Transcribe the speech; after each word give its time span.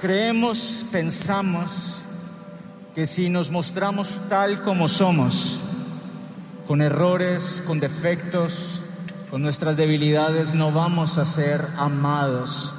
Creemos, 0.00 0.86
pensamos 0.90 2.00
que 2.94 3.06
si 3.06 3.28
nos 3.28 3.50
mostramos 3.50 4.22
tal 4.30 4.62
como 4.62 4.88
somos, 4.88 5.60
con 6.66 6.80
errores, 6.80 7.62
con 7.66 7.80
defectos, 7.80 8.82
con 9.30 9.42
nuestras 9.42 9.76
debilidades, 9.76 10.54
no 10.54 10.72
vamos 10.72 11.18
a 11.18 11.26
ser 11.26 11.68
amados, 11.76 12.72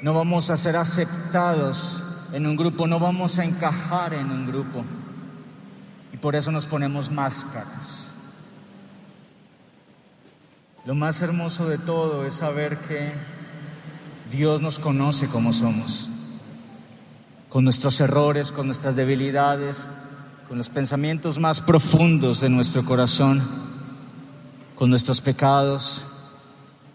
no 0.00 0.14
vamos 0.14 0.48
a 0.48 0.56
ser 0.56 0.76
aceptados 0.76 2.02
en 2.32 2.46
un 2.46 2.56
grupo, 2.56 2.86
no 2.86 2.98
vamos 2.98 3.38
a 3.38 3.44
encajar 3.44 4.14
en 4.14 4.30
un 4.30 4.46
grupo. 4.46 4.86
Y 6.10 6.16
por 6.16 6.34
eso 6.36 6.50
nos 6.50 6.64
ponemos 6.64 7.10
máscaras. 7.10 8.08
Lo 10.86 10.94
más 10.94 11.20
hermoso 11.20 11.68
de 11.68 11.76
todo 11.76 12.24
es 12.24 12.32
saber 12.32 12.78
que 12.78 13.12
Dios 14.32 14.62
nos 14.62 14.78
conoce 14.78 15.28
como 15.28 15.52
somos, 15.52 16.08
con 17.50 17.64
nuestros 17.64 18.00
errores, 18.00 18.50
con 18.50 18.64
nuestras 18.64 18.96
debilidades, 18.96 19.90
con 20.48 20.56
los 20.56 20.70
pensamientos 20.70 21.38
más 21.38 21.60
profundos 21.60 22.40
de 22.40 22.48
nuestro 22.48 22.82
corazón, 22.82 23.42
con 24.74 24.88
nuestros 24.88 25.20
pecados. 25.20 26.02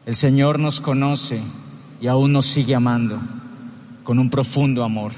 El 0.08 0.16
Señor 0.16 0.58
nos 0.58 0.82
conoce 0.82 1.40
y 2.02 2.08
aún 2.08 2.34
nos 2.34 2.48
sigue 2.48 2.74
amando 2.74 3.20
con 4.04 4.18
un 4.18 4.32
profundo 4.32 4.84
amor. 4.84 5.12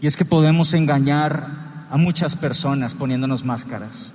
Y 0.00 0.08
es 0.08 0.16
que 0.16 0.24
podemos 0.24 0.74
engañar 0.74 1.86
a 1.90 1.96
muchas 1.96 2.34
personas 2.34 2.92
poniéndonos 2.92 3.44
máscaras. 3.44 4.12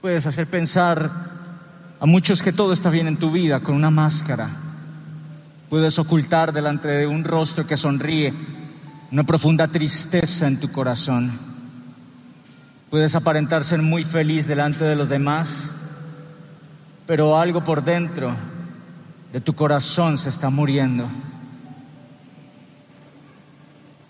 Puedes 0.00 0.26
hacer 0.26 0.46
pensar 0.46 1.10
a 1.98 2.06
muchos 2.06 2.40
que 2.40 2.52
todo 2.52 2.72
está 2.72 2.88
bien 2.88 3.08
en 3.08 3.16
tu 3.16 3.32
vida 3.32 3.58
con 3.60 3.74
una 3.74 3.90
máscara 3.90 4.69
Puedes 5.70 6.00
ocultar 6.00 6.52
delante 6.52 6.88
de 6.88 7.06
un 7.06 7.22
rostro 7.22 7.64
que 7.64 7.76
sonríe 7.76 8.34
una 9.12 9.22
profunda 9.22 9.68
tristeza 9.68 10.48
en 10.48 10.58
tu 10.58 10.72
corazón. 10.72 11.30
Puedes 12.90 13.14
aparentar 13.14 13.62
ser 13.62 13.80
muy 13.80 14.02
feliz 14.02 14.48
delante 14.48 14.84
de 14.84 14.96
los 14.96 15.08
demás, 15.08 15.70
pero 17.06 17.38
algo 17.38 17.62
por 17.62 17.84
dentro 17.84 18.36
de 19.32 19.40
tu 19.40 19.54
corazón 19.54 20.18
se 20.18 20.30
está 20.30 20.50
muriendo. 20.50 21.08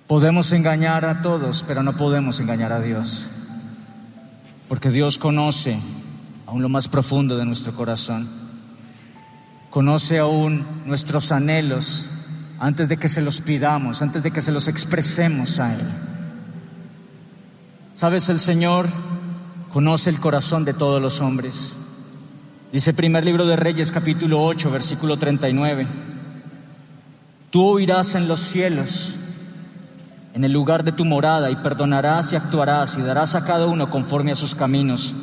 Podemos 0.06 0.50
engañar 0.52 1.04
a 1.04 1.20
todos, 1.20 1.62
pero 1.68 1.82
no 1.82 1.94
podemos 1.94 2.40
engañar 2.40 2.72
a 2.72 2.80
Dios, 2.80 3.26
porque 4.66 4.88
Dios 4.88 5.18
conoce 5.18 5.78
aún 6.46 6.62
lo 6.62 6.70
más 6.70 6.88
profundo 6.88 7.36
de 7.36 7.44
nuestro 7.44 7.74
corazón 7.74 8.39
conoce 9.70 10.18
aún 10.18 10.66
nuestros 10.84 11.30
anhelos 11.30 12.10
antes 12.58 12.88
de 12.88 12.96
que 12.98 13.08
se 13.08 13.22
los 13.22 13.40
pidamos, 13.40 14.02
antes 14.02 14.22
de 14.22 14.32
que 14.32 14.42
se 14.42 14.52
los 14.52 14.68
expresemos 14.68 15.58
a 15.60 15.74
Él. 15.74 15.86
Sabes, 17.94 18.28
el 18.28 18.40
Señor 18.40 18.88
conoce 19.72 20.10
el 20.10 20.20
corazón 20.20 20.64
de 20.64 20.74
todos 20.74 21.00
los 21.00 21.20
hombres. 21.20 21.72
Dice 22.72 22.92
primer 22.92 23.24
libro 23.24 23.46
de 23.46 23.56
Reyes 23.56 23.90
capítulo 23.90 24.44
8 24.44 24.70
versículo 24.70 25.16
39. 25.16 25.86
Tú 27.50 27.66
oirás 27.66 28.14
en 28.14 28.28
los 28.28 28.40
cielos, 28.40 29.14
en 30.34 30.44
el 30.44 30.52
lugar 30.52 30.84
de 30.84 30.92
tu 30.92 31.04
morada, 31.04 31.50
y 31.50 31.56
perdonarás 31.56 32.32
y 32.32 32.36
actuarás 32.36 32.96
y 32.96 33.02
darás 33.02 33.34
a 33.34 33.44
cada 33.44 33.66
uno 33.66 33.90
conforme 33.90 34.32
a 34.32 34.36
sus 34.36 34.54
caminos, 34.54 35.14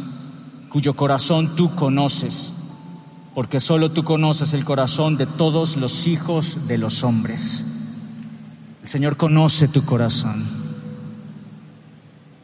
cuyo 0.70 0.96
corazón 0.96 1.56
tú 1.56 1.74
conoces 1.76 2.54
porque 3.38 3.60
solo 3.60 3.92
tú 3.92 4.04
conoces 4.04 4.56
el 4.56 4.66
corazón 4.66 5.16
de 5.16 5.28
todos 5.28 5.78
los 5.78 6.08
hijos 6.08 6.68
de 6.68 6.80
los 6.80 7.04
hombres. 7.04 7.64
El 8.82 8.90
Señor 8.90 9.16
conoce 9.16 9.68
tu 9.68 9.86
corazón. 9.86 10.44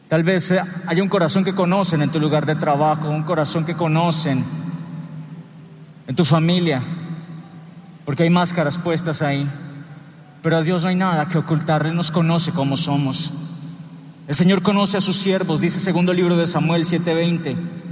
Tal 0.06 0.22
vez 0.22 0.54
haya 0.86 1.02
un 1.02 1.08
corazón 1.08 1.42
que 1.42 1.52
conocen 1.52 2.00
en 2.00 2.12
tu 2.12 2.20
lugar 2.20 2.46
de 2.46 2.54
trabajo, 2.54 3.08
un 3.08 3.24
corazón 3.24 3.64
que 3.64 3.74
conocen 3.74 4.44
en 6.06 6.14
tu 6.14 6.24
familia, 6.24 6.80
porque 8.04 8.22
hay 8.22 8.30
máscaras 8.30 8.78
puestas 8.78 9.20
ahí. 9.20 9.50
Pero 10.44 10.58
a 10.58 10.62
Dios 10.62 10.84
no 10.84 10.90
hay 10.90 10.94
nada 10.94 11.26
que 11.26 11.38
ocultar, 11.38 11.84
Él 11.88 11.96
nos 11.96 12.12
conoce 12.12 12.52
como 12.52 12.76
somos. 12.76 13.32
El 14.28 14.34
Señor 14.36 14.62
conoce 14.62 14.98
a 14.98 15.00
sus 15.00 15.16
siervos, 15.16 15.60
dice 15.60 15.80
segundo 15.80 16.12
libro 16.12 16.36
de 16.36 16.46
Samuel 16.46 16.84
7:20. 16.84 17.83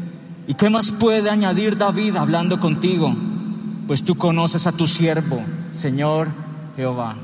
¿Y 0.46 0.54
qué 0.54 0.68
más 0.68 0.90
puede 0.90 1.30
añadir 1.30 1.76
David 1.76 2.16
hablando 2.16 2.58
contigo? 2.58 3.14
Pues 3.86 4.02
tú 4.02 4.16
conoces 4.16 4.66
a 4.66 4.72
tu 4.72 4.88
siervo, 4.88 5.42
Señor 5.72 6.28
Jehová. 6.76 7.16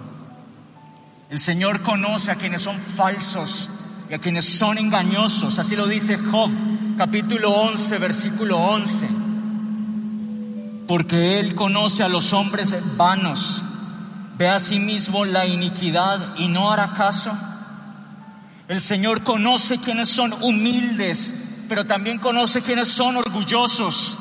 El 1.30 1.40
Señor 1.40 1.82
conoce 1.82 2.30
a 2.30 2.36
quienes 2.36 2.62
son 2.62 2.78
falsos 2.78 3.70
y 4.08 4.14
a 4.14 4.18
quienes 4.18 4.44
son 4.44 4.78
engañosos. 4.78 5.58
Así 5.58 5.76
lo 5.76 5.86
dice 5.86 6.16
Job, 6.16 6.50
capítulo 6.96 7.50
11, 7.50 7.98
versículo 7.98 8.58
11. 8.58 9.08
Porque 10.86 11.40
Él 11.40 11.54
conoce 11.54 12.02
a 12.02 12.08
los 12.08 12.32
hombres 12.32 12.76
vanos. 12.96 13.62
Ve 14.38 14.48
a 14.48 14.60
sí 14.60 14.78
mismo 14.78 15.24
la 15.24 15.44
iniquidad 15.44 16.36
y 16.38 16.46
no 16.48 16.70
hará 16.70 16.92
caso. 16.92 17.32
El 18.68 18.80
Señor 18.80 19.22
conoce 19.22 19.78
quienes 19.78 20.08
son 20.08 20.32
humildes 20.40 21.47
pero 21.68 21.84
también 21.84 22.18
conoce 22.18 22.62
quienes 22.62 22.88
son 22.88 23.16
orgullosos. 23.16 24.16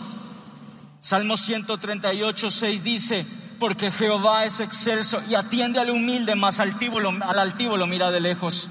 Salmo 1.02 1.38
138, 1.38 2.52
6 2.52 2.84
dice, 2.84 3.26
porque 3.60 3.92
Jehová 3.92 4.46
es 4.46 4.60
excelso 4.60 5.22
y 5.30 5.36
atiende 5.36 5.80
al 5.80 5.90
humilde, 5.90 6.36
más 6.36 6.60
altivo 6.60 7.00
al 7.00 7.40
altivo 7.40 7.78
lo 7.78 7.88
mira 7.88 8.12
de 8.12 8.20
lejos. 8.20 8.70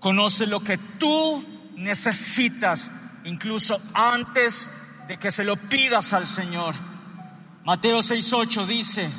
Conoce 0.00 0.46
lo 0.46 0.60
que 0.60 0.78
tú 0.78 1.44
necesitas, 1.76 2.90
incluso 3.24 3.80
antes 3.94 4.68
de 5.08 5.18
que 5.18 5.30
se 5.30 5.44
lo 5.44 5.56
pidas 5.56 6.12
al 6.12 6.26
Señor. 6.26 6.74
Mateo 7.64 8.00
6:8 8.00 8.66
dice, 8.66 9.10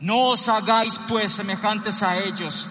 no 0.00 0.28
os 0.28 0.48
hagáis 0.48 1.00
pues 1.08 1.32
semejantes 1.32 2.02
a 2.02 2.18
ellos 2.18 2.68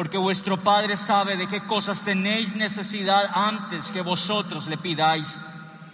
porque 0.00 0.16
vuestro 0.16 0.56
Padre 0.56 0.96
sabe 0.96 1.36
de 1.36 1.46
qué 1.46 1.66
cosas 1.66 2.00
tenéis 2.00 2.56
necesidad 2.56 3.22
antes 3.34 3.92
que 3.92 4.00
vosotros 4.00 4.66
le 4.66 4.78
pidáis. 4.78 5.42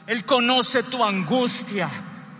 Él 0.06 0.24
conoce 0.24 0.84
tu 0.84 1.04
angustia, 1.04 1.90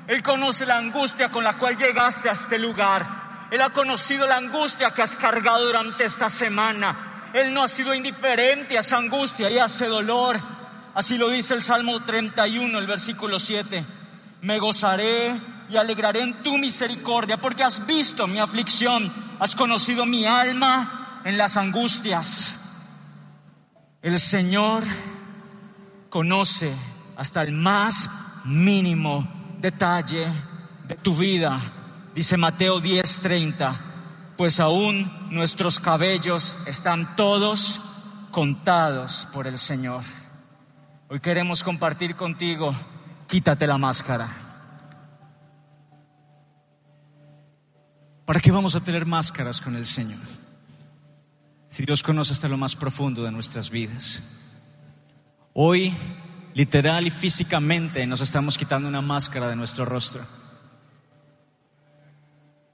Él 0.07 0.23
conoce 0.23 0.65
la 0.65 0.79
angustia 0.79 1.29
con 1.29 1.43
la 1.43 1.59
cual 1.59 1.77
llegaste 1.77 2.29
a 2.29 2.35
este 2.35 2.61
lugar, 2.61 3.49
Él 3.51 3.61
ha 3.61 3.71
conocido 3.71 4.29
la 4.29 4.37
angustia 4.37 4.93
que 4.93 5.03
has 5.03 5.17
cargado 5.17 5.67
durante 5.67 6.05
esta 6.05 6.31
semana, 6.31 7.31
Él 7.35 7.53
no 7.53 7.65
ha 7.65 7.69
sido 7.69 7.93
indiferente 7.93 8.79
a 8.79 8.83
esa 8.83 8.99
angustia 8.99 9.51
y 9.51 9.59
a 9.59 9.65
ese 9.65 9.89
dolor. 9.89 10.39
Así 10.95 11.19
lo 11.19 11.29
dice 11.31 11.55
el 11.55 11.63
Salmo 11.63 11.99
31, 11.99 12.79
el 12.79 12.87
versículo 12.87 13.41
7. 13.41 13.85
Me 14.43 14.61
gozaré 14.61 15.35
y 15.69 15.77
alegraré 15.77 16.21
en 16.21 16.45
tu 16.45 16.59
misericordia, 16.59 17.39
porque 17.39 17.65
has 17.65 17.85
visto 17.85 18.29
mi 18.29 18.39
aflicción, 18.39 19.13
has 19.41 19.57
conocido 19.57 20.07
mi 20.07 20.27
alma 20.27 21.03
en 21.27 21.37
las 21.37 21.57
angustias. 21.57 22.57
El 24.01 24.21
Señor 24.21 24.85
conoce 26.09 26.73
hasta 27.17 27.43
el 27.43 27.51
más 27.51 28.09
mínimo 28.45 29.29
detalle 29.59 30.29
de 30.87 30.95
tu 30.95 31.17
vida. 31.17 31.61
Dice 32.15 32.37
Mateo 32.37 32.81
10:30, 32.81 34.35
pues 34.37 34.61
aún 34.61 35.11
nuestros 35.33 35.81
cabellos 35.81 36.57
están 36.69 37.17
todos 37.17 37.81
contados 38.31 39.27
por 39.33 39.49
el 39.49 39.59
Señor. 39.59 40.05
Hoy 41.09 41.19
queremos 41.19 41.65
compartir 41.65 42.15
contigo, 42.15 42.73
quítate 43.27 43.67
la 43.67 43.79
máscara. 43.79 44.29
¿Para 48.25 48.39
qué 48.39 48.53
vamos 48.53 48.77
a 48.77 48.81
tener 48.81 49.07
máscaras 49.07 49.61
con 49.61 49.75
el 49.75 49.87
Señor? 49.87 50.36
Si 51.69 51.85
Dios 51.85 52.03
conoce 52.03 52.33
hasta 52.33 52.49
lo 52.49 52.57
más 52.57 52.77
profundo 52.77 53.23
de 53.25 53.33
nuestras 53.33 53.71
vidas. 53.71 54.23
Hoy, 55.55 55.95
literal 56.55 57.07
y 57.07 57.11
físicamente, 57.11 58.07
nos 58.07 58.21
estamos 58.21 58.59
quitando 58.59 58.89
una 58.89 59.03
máscara 59.03 59.49
de 59.49 59.57
nuestro 59.57 59.85
rostro. 59.85 60.27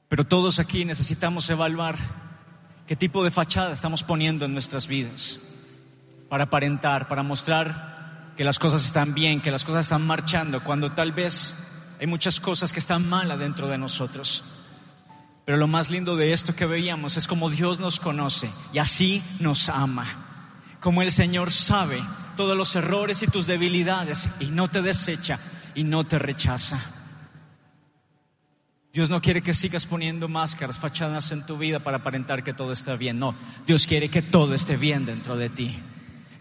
Pero 0.09 0.25
todos 0.25 0.59
aquí 0.59 0.85
necesitamos 0.85 1.49
evaluar 1.49 1.97
¿Qué 2.93 2.97
tipo 2.97 3.25
de 3.25 3.31
fachada 3.31 3.73
estamos 3.73 4.03
poniendo 4.03 4.45
en 4.45 4.53
nuestras 4.53 4.87
vidas? 4.87 5.41
Para 6.29 6.45
aparentar, 6.45 7.09
para 7.09 7.23
mostrar 7.23 8.35
que 8.37 8.45
las 8.45 8.59
cosas 8.59 8.85
están 8.85 9.15
bien, 9.15 9.41
que 9.41 9.51
las 9.51 9.65
cosas 9.65 9.87
están 9.87 10.07
marchando, 10.07 10.63
cuando 10.63 10.93
tal 10.93 11.13
vez 11.13 11.55
hay 12.01 12.07
muchas 12.07 12.41
cosas 12.41 12.73
que 12.73 12.81
están 12.81 13.09
mal 13.09 13.31
adentro 13.31 13.69
de 13.69 13.79
nosotros. 13.79 14.62
Pero 15.45 15.59
lo 15.59 15.67
más 15.67 15.91
lindo 15.91 16.17
de 16.17 16.33
esto 16.33 16.55
que 16.55 16.67
veíamos 16.67 17.17
es 17.17 17.27
como 17.27 17.51
Dios 17.51 17.81
nos 17.81 17.99
conoce 17.99 18.51
y 18.73 18.79
así 18.79 19.23
nos 19.41 19.69
ama. 19.69 20.07
Como 20.81 21.03
el 21.03 21.11
Señor 21.11 21.51
sabe 21.51 22.03
todos 22.37 22.57
los 22.57 22.75
errores 22.77 23.23
y 23.23 23.27
tus 23.27 23.47
debilidades 23.47 24.29
y 24.41 24.47
no 24.47 24.69
te 24.69 24.83
desecha 24.83 25.39
y 25.75 25.85
no 25.85 26.05
te 26.05 26.19
rechaza. 26.19 26.81
Dios 28.93 29.09
no 29.09 29.23
quiere 29.23 29.43
que 29.43 29.55
sigas 29.55 29.87
poniendo 29.87 30.29
máscaras, 30.29 30.79
fachadas 30.79 31.33
en 31.33 31.47
tu 31.47 31.57
vida 31.57 31.81
para 31.81 31.99
aparentar 31.99 32.45
que 32.45 32.53
todo 32.53 32.73
está 32.73 32.95
bien. 32.95 33.19
No, 33.19 33.35
Dios 33.67 33.87
quiere 33.87 34.11
que 34.11 34.21
todo 34.21 34.55
esté 34.55 34.77
bien 34.77 35.07
dentro 35.07 35.37
de 35.37 35.49
ti. 35.49 35.83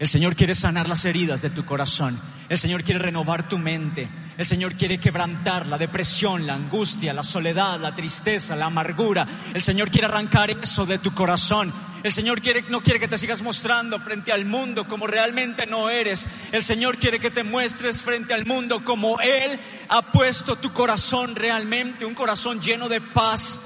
El 0.02 0.08
Señor 0.08 0.34
quiere 0.34 0.56
sanar 0.56 0.88
las 0.88 1.04
heridas 1.04 1.42
de 1.42 1.50
tu 1.50 1.64
corazón. 1.64 2.18
El 2.48 2.58
Señor 2.58 2.82
quiere 2.82 2.98
renovar 2.98 3.48
tu 3.48 3.56
mente. 3.56 4.08
El 4.36 4.44
Señor 4.44 4.74
quiere 4.74 4.98
quebrantar 4.98 5.68
la 5.68 5.78
depresión, 5.78 6.44
la 6.44 6.54
angustia, 6.54 7.12
la 7.12 7.22
soledad, 7.22 7.78
la 7.78 7.94
tristeza, 7.94 8.56
la 8.56 8.66
amargura. 8.66 9.24
El 9.54 9.62
Señor 9.62 9.92
quiere 9.92 10.08
arrancar 10.08 10.50
eso 10.50 10.86
de 10.86 10.98
tu 10.98 11.14
corazón. 11.14 11.72
El 12.02 12.12
Señor 12.12 12.40
quiere, 12.40 12.64
no 12.68 12.82
quiere 12.82 12.98
que 12.98 13.06
te 13.06 13.16
sigas 13.16 13.42
mostrando 13.42 14.00
frente 14.00 14.32
al 14.32 14.44
mundo 14.44 14.88
como 14.88 15.06
realmente 15.06 15.68
no 15.68 15.88
eres. 15.88 16.28
El 16.50 16.64
Señor 16.64 16.98
quiere 16.98 17.20
que 17.20 17.30
te 17.30 17.44
muestres 17.44 18.02
frente 18.02 18.34
al 18.34 18.44
mundo 18.44 18.82
como 18.82 19.20
Él 19.20 19.56
ha 19.88 20.10
puesto 20.10 20.56
tu 20.56 20.72
corazón 20.72 21.36
realmente, 21.36 22.04
un 22.04 22.14
corazón 22.14 22.60
lleno 22.60 22.88
de 22.88 23.00
paz, 23.00 23.60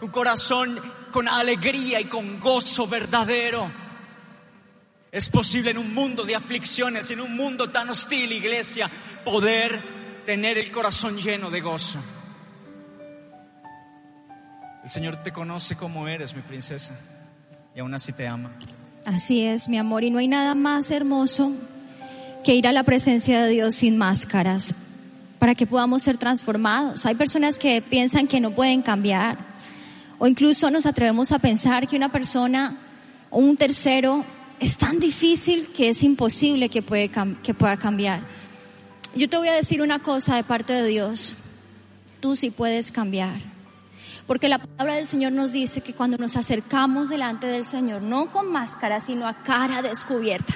un 0.00 0.08
corazón 0.08 0.80
con 1.10 1.28
alegría 1.28 2.00
y 2.00 2.06
con 2.06 2.40
gozo 2.40 2.86
verdadero. 2.86 3.81
Es 5.12 5.28
posible 5.28 5.72
en 5.72 5.76
un 5.76 5.92
mundo 5.92 6.24
de 6.24 6.34
aflicciones, 6.34 7.10
en 7.10 7.20
un 7.20 7.36
mundo 7.36 7.68
tan 7.68 7.90
hostil, 7.90 8.32
iglesia, 8.32 8.90
poder 9.26 9.78
tener 10.24 10.56
el 10.56 10.72
corazón 10.72 11.18
lleno 11.18 11.50
de 11.50 11.60
gozo. 11.60 11.98
El 14.82 14.88
Señor 14.88 15.22
te 15.22 15.30
conoce 15.30 15.76
como 15.76 16.08
eres, 16.08 16.34
mi 16.34 16.40
princesa, 16.40 16.98
y 17.76 17.80
aún 17.80 17.92
así 17.92 18.14
te 18.14 18.26
ama. 18.26 18.52
Así 19.04 19.42
es, 19.42 19.68
mi 19.68 19.76
amor, 19.76 20.02
y 20.02 20.10
no 20.10 20.18
hay 20.18 20.28
nada 20.28 20.54
más 20.54 20.90
hermoso 20.90 21.52
que 22.42 22.54
ir 22.54 22.66
a 22.66 22.72
la 22.72 22.82
presencia 22.82 23.42
de 23.42 23.50
Dios 23.50 23.74
sin 23.74 23.98
máscaras 23.98 24.74
para 25.38 25.54
que 25.54 25.66
podamos 25.66 26.02
ser 26.02 26.16
transformados. 26.16 27.04
Hay 27.04 27.16
personas 27.16 27.58
que 27.58 27.82
piensan 27.82 28.26
que 28.26 28.40
no 28.40 28.52
pueden 28.52 28.80
cambiar 28.80 29.36
o 30.18 30.26
incluso 30.26 30.70
nos 30.70 30.86
atrevemos 30.86 31.32
a 31.32 31.38
pensar 31.38 31.86
que 31.86 31.96
una 31.96 32.10
persona 32.10 32.78
o 33.28 33.40
un 33.40 33.58
tercero 33.58 34.24
es 34.62 34.78
tan 34.78 35.00
difícil 35.00 35.66
que 35.76 35.88
es 35.88 36.04
imposible 36.04 36.68
que, 36.68 36.82
puede, 36.82 37.10
que 37.42 37.52
pueda 37.52 37.76
cambiar. 37.76 38.20
Yo 39.16 39.28
te 39.28 39.36
voy 39.36 39.48
a 39.48 39.54
decir 39.54 39.82
una 39.82 39.98
cosa 39.98 40.36
de 40.36 40.44
parte 40.44 40.72
de 40.72 40.86
Dios. 40.86 41.34
Tú 42.20 42.36
sí 42.36 42.50
puedes 42.50 42.92
cambiar. 42.92 43.40
Porque 44.24 44.48
la 44.48 44.58
palabra 44.58 44.94
del 44.94 45.08
Señor 45.08 45.32
nos 45.32 45.52
dice 45.52 45.80
que 45.80 45.94
cuando 45.94 46.16
nos 46.16 46.36
acercamos 46.36 47.08
delante 47.08 47.48
del 47.48 47.64
Señor, 47.64 48.02
no 48.02 48.30
con 48.30 48.52
máscara, 48.52 49.00
sino 49.00 49.26
a 49.26 49.42
cara 49.42 49.82
descubierta, 49.82 50.54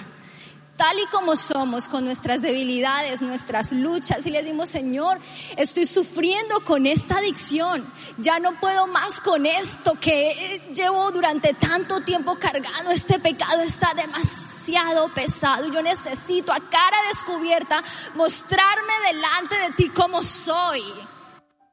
tal 0.76 0.98
y 0.98 1.06
como 1.06 1.36
somos, 1.36 1.86
con 1.86 2.04
nuestras 2.04 2.42
debilidades, 2.42 3.22
nuestras 3.22 3.72
luchas, 3.72 4.26
y 4.26 4.30
le 4.30 4.42
dimos, 4.42 4.70
Señor, 4.70 5.18
estoy 5.56 5.86
sufriendo 5.86 6.60
con 6.60 6.86
esta 6.86 7.18
adicción, 7.18 7.84
ya 8.18 8.38
no 8.38 8.58
puedo 8.60 8.86
más 8.86 9.20
con 9.20 9.46
esto 9.46 9.94
que 10.00 10.62
llevo 10.74 11.10
durante 11.12 11.54
tanto 11.54 12.00
tiempo 12.02 12.36
cargando, 12.38 12.90
este 12.90 13.18
pecado 13.18 13.62
está 13.62 13.92
demasiado 13.94 15.08
pesado, 15.14 15.72
yo 15.72 15.82
necesito 15.82 16.52
a 16.52 16.60
cara 16.60 16.96
descubierta 17.08 17.82
mostrarme 18.14 18.92
delante 19.12 19.58
de 19.58 19.70
ti 19.72 19.88
como 19.90 20.22
soy. 20.22 20.82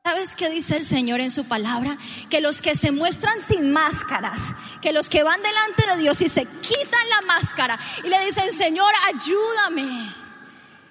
¿Sabes 0.05 0.35
qué 0.35 0.50
dice 0.50 0.75
el 0.75 0.83
Señor 0.83 1.21
en 1.21 1.31
su 1.31 1.45
palabra? 1.45 1.97
Que 2.29 2.41
los 2.41 2.61
que 2.61 2.75
se 2.75 2.91
muestran 2.91 3.39
sin 3.39 3.71
máscaras, 3.71 4.53
que 4.81 4.91
los 4.91 5.07
que 5.07 5.23
van 5.23 5.41
delante 5.41 5.89
de 5.89 6.01
Dios 6.01 6.21
y 6.21 6.27
se 6.27 6.45
quitan 6.45 7.09
la 7.09 7.21
máscara 7.25 7.79
y 8.03 8.09
le 8.09 8.25
dicen, 8.25 8.51
Señor, 8.51 8.91
ayúdame, 9.07 10.13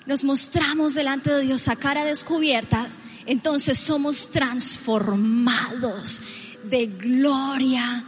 nos 0.06 0.24
mostramos 0.24 0.94
delante 0.94 1.30
de 1.30 1.42
Dios 1.42 1.68
a 1.68 1.76
cara 1.76 2.04
descubierta, 2.04 2.88
entonces 3.26 3.78
somos 3.78 4.30
transformados 4.30 6.22
de 6.64 6.86
gloria 6.86 8.06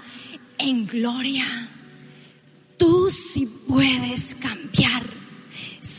en 0.56 0.87
gloria. 0.87 1.45
Tú 2.79 3.11
sí 3.11 3.47
puedes 3.69 4.37
cambiar 4.37 5.03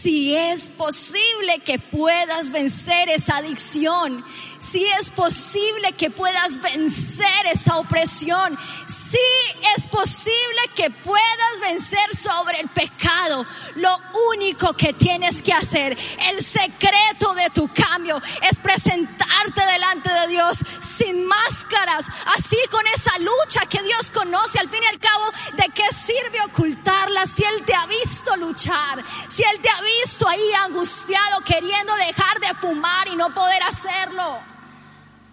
si 0.02 0.36
es 0.36 0.68
posible 0.68 1.60
que 1.60 1.80
puedas 1.80 2.52
vencer 2.52 3.10
esa 3.10 3.38
adicción, 3.38 4.26
si 4.60 4.86
es 5.00 5.10
posible 5.10 5.94
que 5.94 6.10
puedas 6.10 6.62
vencer 6.62 7.46
esa 7.52 7.78
opresión, 7.78 8.58
si 8.88 9.18
es 9.78 9.88
posible 9.88 10.62
que 10.76 10.90
puedas 10.90 11.60
vencer 11.62 12.16
sobre 12.16 12.60
el 12.60 12.70
pecado, 12.70 13.46
lo 13.76 13.98
único 14.34 14.74
que 14.74 14.94
tienes 14.94 15.42
que 15.42 15.54
hacer, 15.54 15.98
el 16.32 16.44
secreto 16.44 17.34
de 17.34 17.50
tu 17.52 17.68
cambio, 17.70 18.22
es 18.50 18.60
presentarte 18.60 19.66
delante 19.66 20.12
de 20.12 20.28
Dios 20.28 20.58
sin 20.82 21.26
máscaras, 21.26 22.06
así 22.36 22.58
con 22.70 22.86
esa 22.88 23.18
lucha 23.20 23.66
que 23.70 23.82
Dios 23.82 24.12
conoce 24.12 24.60
al 24.60 24.70
fin 24.70 24.84
y 24.84 24.88
al 24.88 25.00
cabo, 25.00 25.26
¿de 25.56 25.72
qué 25.74 25.84
sirve 26.06 26.42
ocultarla 26.48 27.26
si 27.26 27.44
Él 27.44 27.64
te 27.66 27.74
ha 27.74 27.86
visto 27.86 28.36
luchar, 28.38 29.04
si 29.28 29.44
Él 29.44 29.60
te 29.62 29.70
ha 29.70 29.85
visto 29.86 30.28
ahí 30.28 30.54
angustiado 30.54 31.42
queriendo 31.42 31.96
dejar 31.96 32.40
de 32.40 32.54
fumar 32.56 33.08
y 33.08 33.16
no 33.16 33.34
poder 33.34 33.64
hacerlo. 33.64 34.40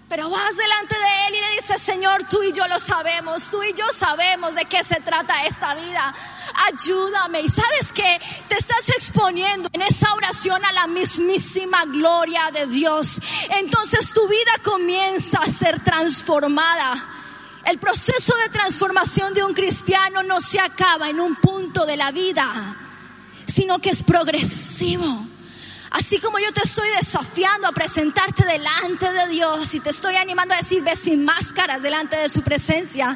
Pero 0.09 0.29
vas 0.29 0.57
delante 0.57 0.95
de 0.95 1.27
Él 1.27 1.35
y 1.37 1.41
le 1.41 1.53
dices, 1.53 1.81
Señor, 1.81 2.25
tú 2.29 2.43
y 2.43 2.53
yo 2.53 2.69
lo 2.69 2.79
sabemos, 2.79 3.49
tú 3.49 3.63
y 3.63 3.73
yo 3.73 3.87
sabemos 3.99 4.55
de 4.55 4.67
qué 4.67 4.85
se 4.85 5.01
trata 5.01 5.47
esta 5.47 5.75
vida. 5.75 6.15
Ayúdame. 6.67 7.41
Y 7.41 7.49
sabes 7.49 7.93
que 7.95 8.21
te 8.47 8.57
estás 8.57 8.91
exponiendo 8.91 9.71
en 9.73 9.81
esa 9.81 10.13
oración 10.13 10.63
a 10.67 10.73
la 10.73 10.87
mismísima 10.87 11.87
gloria 11.87 12.51
de 12.53 12.67
Dios. 12.67 13.23
Entonces 13.49 14.13
tu 14.13 14.29
vida 14.29 14.53
comienza 14.63 15.39
a 15.39 15.47
ser 15.47 15.83
transformada. 15.83 16.93
El 17.65 17.79
proceso 17.79 18.37
de 18.37 18.51
transformación 18.51 19.33
de 19.33 19.45
un 19.45 19.55
cristiano 19.55 20.23
no 20.23 20.43
se 20.43 20.61
acaba 20.61 21.09
en 21.09 21.21
un 21.21 21.37
punto 21.37 21.87
de 21.87 21.97
la 21.97 22.11
vida 22.11 22.92
sino 23.53 23.79
que 23.81 23.91
es 23.91 24.03
progresivo. 24.03 25.27
Así 25.93 26.19
como 26.21 26.39
yo 26.39 26.51
te 26.55 26.63
estoy 26.63 26.89
desafiando 26.89 27.69
a 27.69 27.73
presentarte 27.73 28.45
delante 28.45 29.13
de 29.13 29.29
Dios 29.29 29.75
y 29.75 29.81
te 29.81 29.91
estoy 29.91 30.17
animando 30.17 30.55
a 30.55 30.57
decir, 30.57 30.83
ve 30.83 30.97
sin 30.97 31.23
máscaras 31.23 31.83
delante 31.83 32.17
de 32.17 32.31
su 32.31 32.41
presencia. 32.41 33.15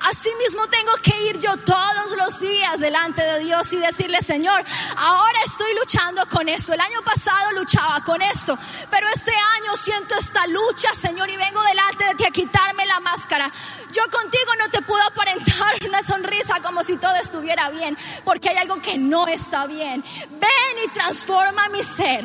Así 0.00 0.28
mismo 0.44 0.66
tengo 0.66 0.92
que 1.02 1.22
ir 1.30 1.38
yo 1.38 1.56
todos 1.56 2.14
los 2.18 2.38
días 2.40 2.80
delante 2.80 3.22
de 3.22 3.38
Dios 3.38 3.72
y 3.72 3.78
decirle, 3.78 4.20
Señor, 4.20 4.62
ahora 4.96 5.38
estoy 5.46 5.74
luchando 5.76 6.26
con 6.28 6.50
esto. 6.50 6.74
El 6.74 6.82
año 6.82 7.00
pasado 7.02 7.52
luchaba 7.52 8.02
con 8.04 8.20
esto, 8.20 8.58
pero 8.90 9.08
este 9.08 9.32
año 9.32 9.74
siento 9.78 10.14
esta 10.14 10.46
lucha, 10.48 10.92
Señor, 10.92 11.30
y 11.30 11.36
vengo 11.38 11.62
delante 11.62 12.04
de 12.04 12.14
ti 12.14 12.24
a 12.26 12.30
quitarme 12.30 12.84
la 12.84 13.00
máscara. 13.00 13.50
Yo 13.90 14.02
contigo 14.10 14.52
no 14.58 14.68
te 14.68 14.82
puedo 14.82 15.02
aparentar 15.02 15.76
una 15.88 16.02
sonrisa 16.02 16.60
como 16.62 16.84
si 16.84 16.98
todo 16.98 17.14
estuviera 17.14 17.70
bien, 17.70 17.96
porque 18.22 18.50
hay 18.50 18.58
algo 18.58 18.82
que 18.82 18.98
no 18.98 19.26
está 19.26 19.64
bien. 19.64 20.04
Ven 20.30 20.84
y 20.84 20.88
transforma 20.90 21.70
mi 21.70 21.82
ser 21.82 22.17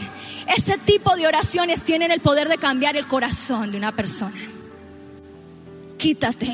ese 0.55 0.77
tipo 0.77 1.15
de 1.15 1.27
oraciones 1.27 1.83
tienen 1.83 2.11
el 2.11 2.19
poder 2.19 2.47
de 2.47 2.57
cambiar 2.57 2.95
el 2.95 3.07
corazón 3.07 3.71
de 3.71 3.77
una 3.77 3.91
persona. 3.91 4.39
Quítate 5.97 6.53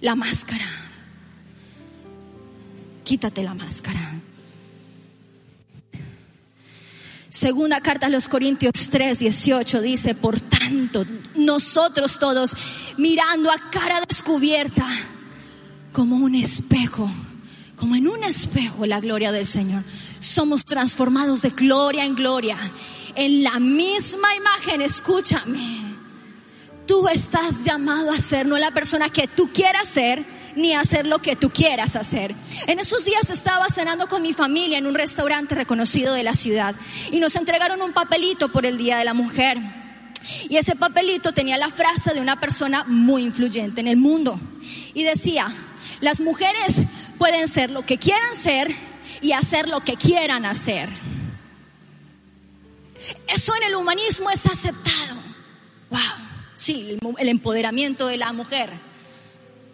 la 0.00 0.14
máscara. 0.14 0.64
Quítate 3.04 3.42
la 3.42 3.54
máscara. 3.54 4.20
Segunda 7.30 7.80
carta 7.80 8.06
a 8.06 8.10
los 8.10 8.28
Corintios 8.28 8.72
3, 8.90 9.18
18 9.18 9.82
dice, 9.82 10.14
por 10.14 10.40
tanto, 10.40 11.04
nosotros 11.36 12.18
todos 12.18 12.56
mirando 12.96 13.50
a 13.50 13.70
cara 13.70 14.00
descubierta 14.00 14.86
como 15.92 16.16
un 16.16 16.34
espejo, 16.34 17.10
como 17.76 17.96
en 17.96 18.08
un 18.08 18.24
espejo 18.24 18.86
la 18.86 19.00
gloria 19.00 19.30
del 19.30 19.46
Señor 19.46 19.84
somos 20.28 20.64
transformados 20.64 21.42
de 21.42 21.50
gloria 21.50 22.04
en 22.04 22.14
gloria. 22.14 22.56
En 23.14 23.42
la 23.42 23.58
misma 23.58 24.34
imagen, 24.36 24.82
escúchame. 24.82 25.78
Tú 26.86 27.08
estás 27.08 27.64
llamado 27.64 28.10
a 28.10 28.18
ser 28.18 28.46
no 28.46 28.56
la 28.56 28.70
persona 28.70 29.10
que 29.10 29.26
tú 29.28 29.50
quieras 29.52 29.88
ser, 29.88 30.24
ni 30.56 30.74
hacer 30.74 31.06
lo 31.06 31.20
que 31.20 31.36
tú 31.36 31.50
quieras 31.50 31.96
hacer. 31.96 32.34
En 32.66 32.78
esos 32.78 33.04
días 33.04 33.30
estaba 33.30 33.66
cenando 33.66 34.08
con 34.08 34.22
mi 34.22 34.32
familia 34.32 34.78
en 34.78 34.86
un 34.86 34.94
restaurante 34.94 35.54
reconocido 35.54 36.14
de 36.14 36.22
la 36.22 36.34
ciudad 36.34 36.74
y 37.12 37.20
nos 37.20 37.36
entregaron 37.36 37.82
un 37.82 37.92
papelito 37.92 38.50
por 38.50 38.66
el 38.66 38.78
Día 38.78 38.98
de 38.98 39.04
la 39.04 39.14
Mujer. 39.14 39.58
Y 40.48 40.56
ese 40.56 40.76
papelito 40.76 41.32
tenía 41.32 41.56
la 41.56 41.68
frase 41.68 42.12
de 42.12 42.20
una 42.20 42.40
persona 42.40 42.84
muy 42.84 43.22
influyente 43.22 43.80
en 43.80 43.88
el 43.88 43.96
mundo. 43.96 44.38
Y 44.94 45.04
decía, 45.04 45.48
las 46.00 46.20
mujeres 46.20 46.82
pueden 47.18 47.48
ser 47.48 47.70
lo 47.70 47.82
que 47.82 47.98
quieran 47.98 48.34
ser 48.34 48.74
y 49.20 49.32
hacer 49.32 49.68
lo 49.68 49.80
que 49.80 49.96
quieran 49.96 50.44
hacer. 50.44 50.88
Eso 53.26 53.54
en 53.56 53.62
el 53.64 53.74
humanismo 53.74 54.30
es 54.30 54.46
aceptado. 54.46 55.16
Wow. 55.90 56.00
Sí, 56.54 56.98
el, 57.18 57.28
empoderamiento 57.28 58.08
de 58.08 58.16
la 58.16 58.32
mujer. 58.32 58.70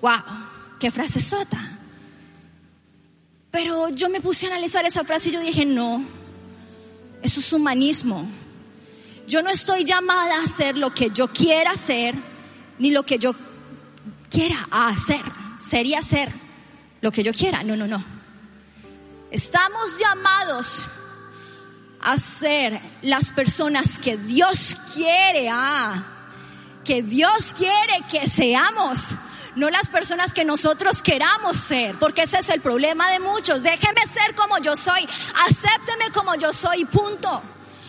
Wow. 0.01 0.23
Qué 0.79 0.91
frase 0.91 1.21
sota. 1.21 1.59
Pero 3.51 3.89
yo 3.91 4.09
me 4.09 4.21
puse 4.21 4.47
a 4.47 4.51
analizar 4.51 4.85
esa 4.85 5.05
frase 5.05 5.31
y 5.31 5.33
yo 5.33 5.41
dije, 5.41 5.65
no, 5.65 6.05
eso 7.23 7.41
es 7.41 7.53
humanismo. 7.53 8.27
Yo 9.27 9.43
no 9.43 9.51
estoy 9.51 9.85
llamada 9.85 10.37
a 10.37 10.43
hacer 10.43 10.77
lo 10.77 10.93
que 10.93 11.11
yo 11.11 11.29
quiera 11.29 11.71
hacer, 11.71 12.15
ni 12.79 12.91
lo 12.91 13.05
que 13.05 13.19
yo 13.19 13.35
quiera 14.29 14.69
hacer. 14.71 15.23
Sería 15.57 16.01
hacer 16.01 16.31
lo 17.01 17.11
que 17.11 17.23
yo 17.23 17.33
quiera. 17.33 17.63
No, 17.63 17.77
no, 17.77 17.87
no. 17.87 18.14
Estamos 19.35 19.99
llamados 19.99 20.79
a 22.01 22.17
ser 22.19 22.81
las 23.03 23.33
personas 23.33 23.99
que 23.99 24.17
Dios 24.17 24.77
quiere, 24.95 25.49
ah, 25.51 26.05
que 26.85 27.03
Dios 27.03 27.53
quiere 27.53 27.99
que 28.09 28.29
seamos 28.29 29.17
no 29.57 29.71
las 29.71 29.89
personas 29.89 30.33
que 30.35 30.45
nosotros 30.45 31.03
queramos 31.03 31.57
ser, 31.57 31.97
porque 31.97 32.23
ese 32.23 32.39
es 32.39 32.49
el 32.49 32.61
problema 32.61 33.11
de 33.11 33.19
muchos. 33.19 33.65
Déjeme 33.65 34.07
ser 34.07 34.37
como 34.37 34.59
yo 34.59 34.77
soy, 34.77 35.03
acépteme 35.49 36.13
como 36.13 36.37
yo 36.37 36.53
soy, 36.53 36.85
punto. 36.85 37.43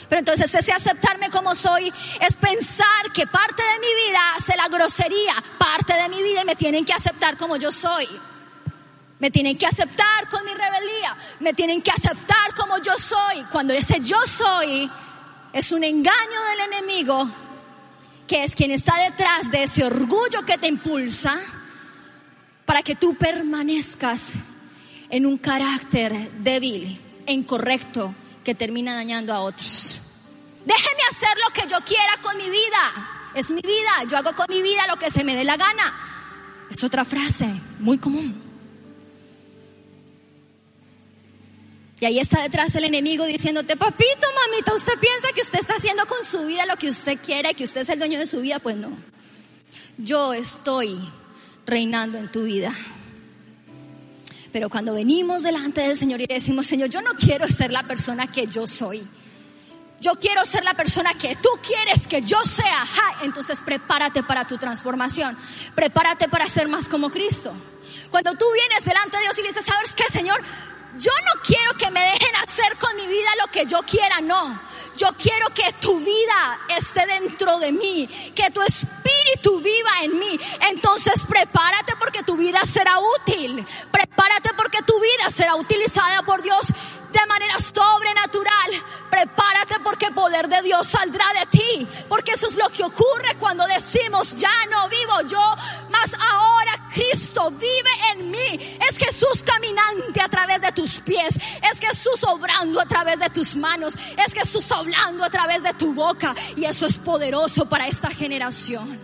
Pero 0.10 0.18
entonces 0.22 0.52
ese 0.52 0.72
aceptarme 0.72 1.30
como 1.30 1.54
soy 1.54 1.94
es 2.22 2.36
pensar 2.38 3.12
que 3.14 3.28
parte 3.28 3.62
de 3.62 3.80
mi 3.82 4.08
vida 4.08 4.20
hace 4.36 4.58
la 4.58 4.68
grosería, 4.68 5.36
parte 5.60 5.94
de 5.94 6.10
mi 6.10 6.24
vida 6.24 6.42
y 6.42 6.46
me 6.46 6.56
tienen 6.56 6.86
que 6.86 6.94
aceptar 6.94 7.38
como 7.38 7.56
yo 7.58 7.72
soy. 7.72 8.08
Me 9.20 9.32
tienen 9.32 9.58
que 9.58 9.66
aceptar 9.66 10.30
con 10.30 10.44
mi 10.44 10.52
rebeldía, 10.52 11.18
me 11.40 11.54
tienen 11.54 11.82
que 11.82 11.92
aceptar 11.92 12.54
como 12.56 12.78
yo 12.80 12.94
soy. 13.00 13.44
Cuando 13.52 13.74
ese 13.74 14.02
yo 14.02 14.18
soy 14.28 14.90
es 15.54 15.72
un 15.72 15.84
engaño 15.84 16.44
del 16.52 16.74
enemigo, 16.74 17.30
que 18.28 18.44
es 18.44 18.54
quien 18.54 18.72
está 18.72 18.96
detrás 19.04 19.50
de 19.52 19.64
ese 19.64 19.86
orgullo 19.86 20.46
que 20.46 20.58
te 20.58 20.68
impulsa 20.68 21.40
para 22.66 22.82
que 22.82 22.96
tú 22.96 23.16
permanezcas 23.16 24.34
en 25.10 25.26
un 25.26 25.38
carácter 25.38 26.32
débil 26.42 27.00
e 27.26 27.34
incorrecto 27.34 28.14
que 28.44 28.56
termina 28.56 28.96
dañando 28.96 29.34
a 29.34 29.42
otros. 29.42 30.00
Déjeme 30.66 31.02
hacer 31.12 31.38
lo 31.48 31.54
que 31.54 31.68
yo 31.70 31.78
quiera 31.86 32.18
con 32.22 32.36
mi 32.38 32.50
vida. 32.50 33.32
Es 33.36 33.52
mi 33.52 33.62
vida. 33.62 34.04
Yo 34.10 34.18
hago 34.18 34.36
con 34.36 34.48
mi 34.50 34.62
vida 34.62 34.88
lo 34.88 34.98
que 34.98 35.12
se 35.12 35.24
me 35.24 35.36
dé 35.36 35.44
la 35.44 35.58
gana. 35.58 35.94
Es 36.70 36.84
otra 36.84 37.06
frase 37.06 37.46
muy 37.80 37.98
común. 37.98 38.45
Y 42.06 42.08
ahí 42.08 42.20
está 42.20 42.44
detrás 42.44 42.76
el 42.76 42.84
enemigo 42.84 43.26
diciéndote, 43.26 43.76
papito, 43.76 44.28
mamita, 44.48 44.76
usted 44.76 44.94
piensa 45.00 45.30
que 45.34 45.42
usted 45.42 45.60
está 45.60 45.74
haciendo 45.74 46.06
con 46.06 46.24
su 46.24 46.46
vida 46.46 46.64
lo 46.68 46.76
que 46.76 46.88
usted 46.88 47.18
quiere, 47.18 47.56
que 47.56 47.64
usted 47.64 47.82
es 47.82 47.90
el 47.90 47.98
dueño 47.98 48.20
de 48.20 48.28
su 48.28 48.42
vida. 48.42 48.60
Pues 48.60 48.76
no. 48.76 48.96
Yo 49.98 50.32
estoy 50.32 51.00
reinando 51.66 52.20
en 52.20 52.32
tu 52.32 52.44
vida. 52.44 52.72
Pero 54.54 54.70
cuando 54.70 54.94
venimos 54.94 55.42
delante 55.42 55.82
del 55.82 55.98
Señor 55.98 56.22
y 56.22 56.28
decimos, 56.28 56.68
Señor, 56.68 56.92
yo 56.92 57.02
no 57.02 57.16
quiero 57.16 57.48
ser 57.48 57.72
la 57.72 57.82
persona 57.82 58.28
que 58.28 58.46
yo 58.46 58.68
soy. 58.68 59.02
Yo 60.00 60.20
quiero 60.20 60.46
ser 60.46 60.64
la 60.64 60.76
persona 60.76 61.16
que 61.16 61.36
tú 61.38 61.50
quieres 61.66 62.06
que 62.06 62.22
yo 62.22 62.40
sea. 62.44 62.86
entonces 63.24 63.62
prepárate 63.66 64.22
para 64.22 64.46
tu 64.46 64.60
transformación. 64.60 65.36
Prepárate 65.74 66.30
para 66.30 66.46
ser 66.48 66.68
más 66.68 66.88
como 66.88 67.10
Cristo. 67.10 67.52
Cuando 68.12 68.36
tú 68.36 68.46
vienes 68.54 68.86
delante 68.86 69.18
de 69.18 69.24
Dios 69.24 69.38
y 69.40 69.42
le 69.42 69.48
dices, 69.48 69.66
¿sabes 69.66 69.96
qué, 69.96 70.04
Señor? 70.04 70.40
Yo 70.98 71.12
no 71.12 71.42
quiero 71.42 71.74
que 71.78 71.92
me 71.92 72.00
dejen 72.00 72.36
hacer 72.38 72.78
con 72.78 72.96
mi 72.96 73.06
vida 73.08 73.30
lo 73.42 73.52
que 73.52 73.66
yo 73.66 73.82
quiera, 73.84 74.22
no. 74.22 74.60
Yo 74.98 75.08
quiero 75.22 75.50
que 75.50 75.74
tu 75.82 76.00
vida 76.00 76.60
esté 76.70 77.06
dentro 77.06 77.60
de 77.60 77.74
mí, 77.74 78.08
que 78.34 78.50
tu 78.52 78.62
espíritu 78.62 79.60
viva 79.60 79.92
en 80.04 80.18
mí. 80.18 80.40
Entonces 80.70 81.22
prepárate 81.28 81.96
porque 82.00 82.24
tu 82.24 82.38
vida 82.38 82.62
será 82.64 82.98
útil. 83.00 83.66
Prepárate 83.92 84.52
porque 84.56 84.82
tu 84.84 84.98
vida 85.00 85.30
será 85.32 85.56
utilizada 85.56 86.22
por 86.24 86.42
Dios 86.42 86.68
de 87.16 87.26
manera 87.28 87.56
sobrenatural. 87.60 88.84
Prepárate 89.10 89.80
porque 89.84 90.12
poder 90.12 90.50
de 90.50 90.62
Dios 90.62 90.88
saldrá 90.88 91.26
de 91.40 91.58
ti. 91.58 91.88
Porque 92.10 92.32
eso 92.32 92.48
es 92.48 92.56
lo 92.56 92.70
que 92.70 92.84
ocurre 92.84 93.36
cuando 93.40 93.66
decimos, 93.68 94.36
ya 94.38 94.66
no 94.70 94.90
vivo 94.90 95.22
yo, 95.28 95.56
mas 95.90 96.14
ahora 96.14 96.90
Cristo 96.94 97.50
vive 97.52 97.90
en 98.12 98.32
mí. 98.32 98.78
Es 98.90 98.98
Jesús 98.98 99.44
caminante 99.44 100.22
a 100.22 100.28
través 100.28 100.62
de 100.62 100.72
tus 100.74 101.00
pies. 101.00 101.36
Es 101.72 101.80
Jesús 101.80 102.24
obrando 102.24 102.82
a 102.82 102.86
través 102.86 103.20
de 103.20 103.30
tus 103.30 103.56
manos. 103.56 103.96
Es 103.96 104.34
Jesús 104.34 104.70
hablando 104.72 105.24
a 105.24 105.30
través 105.30 105.64
de 105.64 105.74
tu 105.74 105.94
boca. 105.94 106.36
Y 106.58 106.66
eso 106.66 106.86
es 106.86 106.98
poderoso 106.98 107.68
para 107.68 107.88
esta 107.88 108.10
generación. 108.10 109.00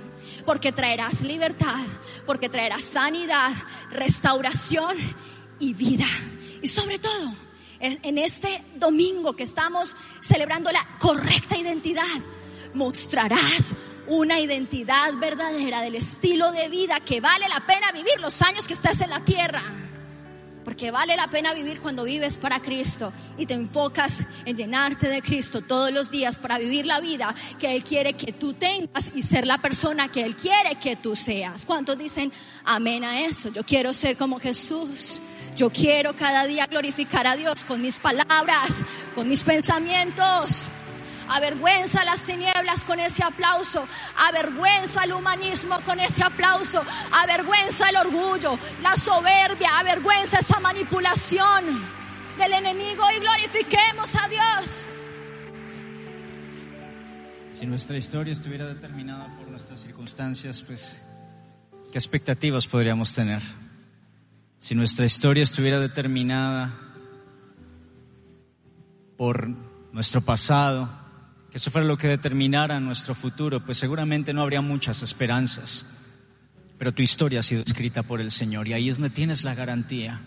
Porque 0.45 0.71
traerás 0.71 1.21
libertad, 1.21 1.85
porque 2.25 2.49
traerás 2.49 2.83
sanidad, 2.83 3.51
restauración 3.91 4.97
y 5.59 5.73
vida. 5.73 6.07
Y 6.61 6.67
sobre 6.67 6.97
todo, 6.99 7.33
en 7.81 8.17
este 8.17 8.63
domingo 8.75 9.33
que 9.33 9.43
estamos 9.43 9.95
celebrando 10.21 10.71
la 10.71 10.85
correcta 10.99 11.57
identidad, 11.57 12.03
mostrarás 12.73 13.75
una 14.07 14.39
identidad 14.39 15.13
verdadera 15.19 15.81
del 15.81 15.95
estilo 15.95 16.51
de 16.51 16.69
vida 16.69 16.99
que 16.99 17.21
vale 17.21 17.47
la 17.47 17.65
pena 17.65 17.91
vivir 17.91 18.19
los 18.19 18.41
años 18.41 18.67
que 18.67 18.73
estás 18.73 19.01
en 19.01 19.09
la 19.09 19.19
tierra. 19.21 19.63
Porque 20.63 20.91
vale 20.91 21.15
la 21.15 21.27
pena 21.27 21.55
vivir 21.55 21.81
cuando 21.81 22.03
vives 22.03 22.37
para 22.37 22.59
Cristo 22.59 23.11
y 23.37 23.47
te 23.47 23.55
enfocas 23.55 24.25
en 24.45 24.55
llenarte 24.55 25.07
de 25.07 25.21
Cristo 25.21 25.61
todos 25.61 25.91
los 25.91 26.11
días 26.11 26.37
para 26.37 26.59
vivir 26.59 26.85
la 26.85 26.99
vida 26.99 27.33
que 27.59 27.75
Él 27.75 27.83
quiere 27.83 28.13
que 28.13 28.31
tú 28.33 28.53
tengas 28.53 29.11
y 29.15 29.23
ser 29.23 29.47
la 29.47 29.57
persona 29.57 30.09
que 30.09 30.21
Él 30.21 30.35
quiere 30.35 30.75
que 30.75 30.97
tú 30.97 31.15
seas. 31.15 31.65
¿Cuántos 31.65 31.97
dicen 31.97 32.31
amén 32.63 33.03
a 33.03 33.25
eso? 33.25 33.49
Yo 33.51 33.63
quiero 33.63 33.91
ser 33.91 34.17
como 34.17 34.39
Jesús. 34.39 35.19
Yo 35.55 35.69
quiero 35.69 36.15
cada 36.15 36.45
día 36.45 36.67
glorificar 36.67 37.27
a 37.27 37.35
Dios 37.35 37.63
con 37.65 37.81
mis 37.81 37.99
palabras, 37.99 38.83
con 39.15 39.27
mis 39.27 39.43
pensamientos. 39.43 40.69
Avergüenza 41.27 42.03
las 42.03 42.23
tinieblas 42.25 42.83
con 42.83 42.99
ese 42.99 43.23
aplauso. 43.23 43.85
Avergüenza 44.17 45.03
el 45.03 45.13
humanismo 45.13 45.79
con 45.85 45.99
ese 45.99 46.23
aplauso. 46.23 46.83
Avergüenza 47.11 47.89
el 47.89 47.97
orgullo, 47.97 48.57
la 48.81 48.93
soberbia. 48.93 49.79
Avergüenza 49.79 50.39
esa 50.39 50.59
manipulación 50.59 51.81
del 52.37 52.53
enemigo 52.53 53.03
y 53.15 53.19
glorifiquemos 53.19 54.15
a 54.15 54.27
Dios. 54.27 54.85
Si 57.49 57.65
nuestra 57.65 57.97
historia 57.97 58.33
estuviera 58.33 58.65
determinada 58.65 59.27
por 59.37 59.47
nuestras 59.47 59.79
circunstancias, 59.81 60.63
pues, 60.63 61.01
¿qué 61.91 61.97
expectativas 61.97 62.65
podríamos 62.65 63.13
tener? 63.13 63.41
Si 64.61 64.75
nuestra 64.75 65.07
historia 65.07 65.41
estuviera 65.41 65.79
determinada 65.79 66.71
por 69.17 69.49
nuestro 69.91 70.21
pasado, 70.21 70.87
que 71.49 71.57
eso 71.57 71.71
fuera 71.71 71.87
lo 71.87 71.97
que 71.97 72.07
determinara 72.07 72.79
nuestro 72.79 73.15
futuro, 73.15 73.65
pues 73.65 73.79
seguramente 73.79 74.35
no 74.35 74.43
habría 74.43 74.61
muchas 74.61 75.01
esperanzas. 75.01 75.87
Pero 76.77 76.91
tu 76.91 77.01
historia 77.01 77.39
ha 77.39 77.43
sido 77.43 77.63
escrita 77.65 78.03
por 78.03 78.21
el 78.21 78.29
Señor 78.29 78.67
y 78.67 78.73
ahí 78.73 78.87
es 78.87 78.97
donde 78.97 79.09
tienes 79.09 79.43
la 79.43 79.55
garantía. 79.55 80.21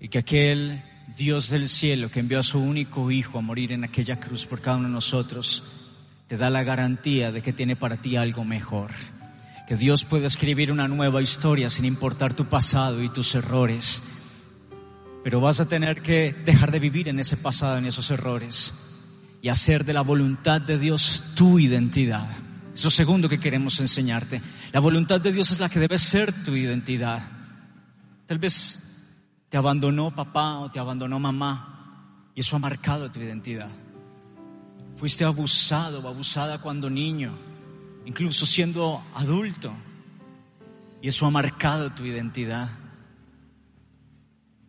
Y 0.00 0.08
que 0.08 0.20
aquel 0.20 0.82
Dios 1.14 1.50
del 1.50 1.68
cielo 1.68 2.10
que 2.10 2.20
envió 2.20 2.38
a 2.38 2.42
su 2.42 2.58
único 2.58 3.10
Hijo 3.10 3.36
a 3.36 3.42
morir 3.42 3.72
en 3.72 3.84
aquella 3.84 4.18
cruz 4.18 4.46
por 4.46 4.62
cada 4.62 4.78
uno 4.78 4.88
de 4.88 4.94
nosotros, 4.94 5.64
te 6.28 6.38
da 6.38 6.48
la 6.48 6.62
garantía 6.62 7.30
de 7.30 7.42
que 7.42 7.52
tiene 7.52 7.76
para 7.76 7.98
ti 7.98 8.16
algo 8.16 8.46
mejor 8.46 8.90
que 9.68 9.76
Dios 9.76 10.06
puede 10.06 10.26
escribir 10.26 10.72
una 10.72 10.88
nueva 10.88 11.20
historia 11.20 11.68
sin 11.68 11.84
importar 11.84 12.32
tu 12.32 12.46
pasado 12.46 13.02
y 13.02 13.10
tus 13.10 13.34
errores. 13.34 14.02
Pero 15.22 15.42
vas 15.42 15.60
a 15.60 15.68
tener 15.68 16.00
que 16.00 16.32
dejar 16.32 16.70
de 16.70 16.78
vivir 16.78 17.06
en 17.06 17.20
ese 17.20 17.36
pasado, 17.36 17.76
en 17.76 17.84
esos 17.84 18.10
errores, 18.10 18.72
y 19.42 19.50
hacer 19.50 19.84
de 19.84 19.92
la 19.92 20.00
voluntad 20.00 20.62
de 20.62 20.78
Dios 20.78 21.34
tu 21.34 21.58
identidad. 21.58 22.26
Eso 22.74 22.90
segundo 22.90 23.28
que 23.28 23.40
queremos 23.40 23.78
enseñarte. 23.78 24.40
La 24.72 24.80
voluntad 24.80 25.20
de 25.20 25.32
Dios 25.32 25.50
es 25.50 25.60
la 25.60 25.68
que 25.68 25.80
debe 25.80 25.98
ser 25.98 26.32
tu 26.44 26.56
identidad. 26.56 27.22
Tal 28.24 28.38
vez 28.38 28.78
te 29.50 29.58
abandonó 29.58 30.14
papá 30.14 30.60
o 30.60 30.70
te 30.70 30.78
abandonó 30.78 31.20
mamá 31.20 32.30
y 32.34 32.40
eso 32.40 32.56
ha 32.56 32.58
marcado 32.58 33.10
tu 33.10 33.20
identidad. 33.20 33.68
Fuiste 34.96 35.26
abusado 35.26 36.00
o 36.00 36.08
abusada 36.08 36.56
cuando 36.56 36.88
niño 36.88 37.47
incluso 38.08 38.46
siendo 38.46 39.04
adulto. 39.14 39.70
Y 41.02 41.08
eso 41.08 41.26
ha 41.26 41.30
marcado 41.30 41.90
tu 41.90 42.06
identidad. 42.06 42.66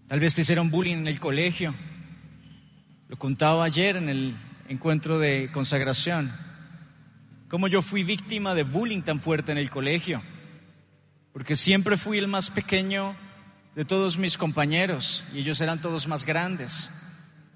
Tal 0.10 0.20
vez 0.20 0.36
te 0.36 0.42
hicieron 0.42 0.70
bullying 0.70 0.98
en 0.98 1.08
el 1.08 1.22
colegio. 1.22 1.74
Lo 3.08 3.18
contaba 3.18 3.64
ayer 3.64 3.96
en 3.96 4.10
el 4.10 4.38
encuentro 4.68 5.20
de 5.20 5.50
consagración. 5.54 6.32
cómo 7.48 7.70
yo 7.70 7.82
fui 7.82 8.04
víctima 8.04 8.54
de 8.54 8.64
bullying 8.64 9.04
tan 9.04 9.22
fuerte 9.22 9.54
en 9.54 9.58
el 9.58 9.72
colegio, 9.72 10.22
porque 11.32 11.56
siempre 11.56 11.98
fui 11.98 12.18
el 12.18 12.28
más 12.28 12.52
pequeño 12.52 13.16
de 13.74 13.86
todos 13.86 14.18
mis 14.18 14.38
compañeros 14.38 15.24
y 15.34 15.40
ellos 15.40 15.62
eran 15.62 15.82
todos 15.82 16.08
más 16.10 16.26
grandes. 16.26 16.92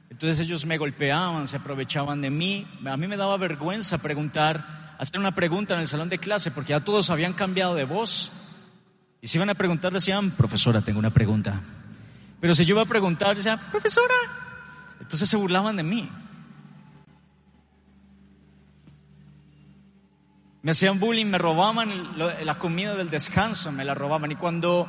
Entonces 0.10 0.40
ellos 0.40 0.66
me 0.66 0.78
golpeaban, 0.78 1.46
se 1.46 1.58
aprovechaban 1.58 2.22
de 2.22 2.30
mí. 2.30 2.66
A 2.86 2.96
mí 2.96 3.08
me 3.08 3.18
daba 3.18 3.38
vergüenza 3.38 3.98
preguntar, 3.98 4.83
hacer 5.04 5.20
una 5.20 5.36
pregunta 5.36 5.74
en 5.76 5.82
el 5.82 5.88
salón 5.88 6.10
de 6.10 6.18
clase 6.18 6.52
porque 6.52 6.72
ya 6.72 6.80
todos 6.80 7.10
habían 7.10 7.34
cambiado 7.34 7.76
de 7.76 7.84
voz. 7.84 8.32
Y 9.22 9.28
si 9.28 9.38
iban 9.38 9.50
a 9.50 9.54
preguntar 9.54 9.94
decían, 9.94 10.32
profesora, 10.32 10.82
tengo 10.82 11.00
una 11.00 11.12
pregunta. 11.12 11.62
Pero 12.42 12.54
si 12.56 12.66
yo 12.66 12.76
iba 12.76 12.82
a 12.82 12.86
preguntar, 12.86 13.36
decían, 13.36 13.60
profesora. 13.72 14.14
Entonces 15.00 15.30
se 15.30 15.38
burlaban 15.38 15.78
de 15.78 15.84
mí. 15.84 16.10
Me 20.62 20.72
hacían 20.72 21.00
bullying, 21.00 21.26
me 21.26 21.38
robaban 21.38 22.18
la 22.18 22.58
comida 22.58 22.96
del 22.96 23.10
descanso, 23.10 23.72
me 23.74 23.84
la 23.84 23.94
robaban. 23.94 24.32
Y 24.32 24.36
cuando 24.36 24.88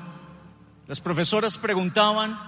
las 0.87 1.01
profesoras 1.01 1.59
preguntaban, 1.59 2.39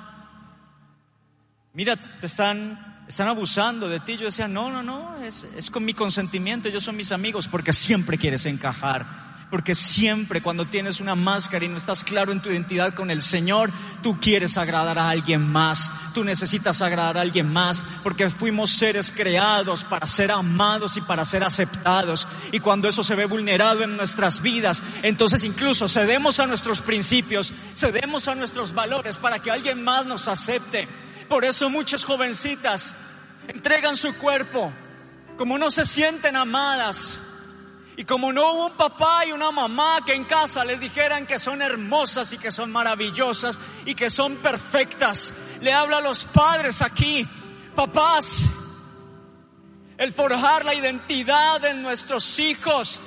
mira, 1.72 1.96
te 1.96 2.26
están, 2.26 2.95
están 3.08 3.28
abusando 3.28 3.88
de 3.88 4.00
ti. 4.00 4.16
Yo 4.16 4.26
decía, 4.26 4.48
no, 4.48 4.70
no, 4.70 4.82
no, 4.82 5.16
es, 5.22 5.46
es 5.56 5.70
con 5.70 5.84
mi 5.84 5.94
consentimiento, 5.94 6.68
ellos 6.68 6.84
son 6.84 6.96
mis 6.96 7.12
amigos, 7.12 7.48
porque 7.48 7.72
siempre 7.72 8.18
quieres 8.18 8.46
encajar 8.46 9.26
porque 9.50 9.74
siempre 9.74 10.40
cuando 10.40 10.66
tienes 10.66 11.00
una 11.00 11.14
máscara 11.14 11.64
y 11.64 11.68
no 11.68 11.76
estás 11.76 12.02
claro 12.02 12.32
en 12.32 12.42
tu 12.42 12.50
identidad 12.50 12.94
con 12.94 13.10
el 13.10 13.22
Señor, 13.22 13.70
tú 14.02 14.18
quieres 14.20 14.58
agradar 14.58 14.98
a 14.98 15.08
alguien 15.08 15.46
más, 15.46 15.90
tú 16.14 16.24
necesitas 16.24 16.82
agradar 16.82 17.18
a 17.18 17.20
alguien 17.20 17.52
más, 17.52 17.84
porque 18.02 18.28
fuimos 18.28 18.72
seres 18.72 19.12
creados 19.12 19.84
para 19.84 20.06
ser 20.06 20.32
amados 20.32 20.96
y 20.96 21.00
para 21.00 21.24
ser 21.24 21.44
aceptados. 21.44 22.26
Y 22.50 22.60
cuando 22.60 22.88
eso 22.88 23.04
se 23.04 23.14
ve 23.14 23.26
vulnerado 23.26 23.84
en 23.84 23.96
nuestras 23.96 24.42
vidas, 24.42 24.82
entonces 25.02 25.44
incluso 25.44 25.88
cedemos 25.88 26.40
a 26.40 26.46
nuestros 26.46 26.80
principios, 26.80 27.52
cedemos 27.76 28.26
a 28.26 28.34
nuestros 28.34 28.74
valores 28.74 29.18
para 29.18 29.38
que 29.38 29.52
alguien 29.52 29.82
más 29.84 30.06
nos 30.06 30.26
acepte. 30.26 30.88
Por 31.28 31.44
eso 31.44 31.68
muchas 31.70 32.04
jovencitas 32.04 32.94
entregan 33.48 33.96
su 33.96 34.16
cuerpo, 34.16 34.72
como 35.36 35.58
no 35.58 35.70
se 35.70 35.84
sienten 35.84 36.36
amadas, 36.36 37.20
y 37.96 38.04
como 38.04 38.32
no 38.32 38.52
hubo 38.52 38.66
un 38.66 38.76
papá 38.76 39.24
y 39.26 39.32
una 39.32 39.50
mamá 39.50 40.00
que 40.04 40.14
en 40.14 40.24
casa 40.24 40.64
les 40.64 40.78
dijeran 40.80 41.26
que 41.26 41.38
son 41.38 41.62
hermosas 41.62 42.32
y 42.34 42.38
que 42.38 42.52
son 42.52 42.70
maravillosas 42.70 43.58
y 43.86 43.94
que 43.94 44.10
son 44.10 44.36
perfectas, 44.36 45.32
le 45.62 45.72
habla 45.72 45.98
a 45.98 46.02
los 46.02 46.24
padres 46.24 46.82
aquí, 46.82 47.26
papás, 47.74 48.42
el 49.96 50.12
forjar 50.12 50.66
la 50.66 50.74
identidad 50.74 51.60
de 51.60 51.74
nuestros 51.74 52.38
hijos, 52.38 53.00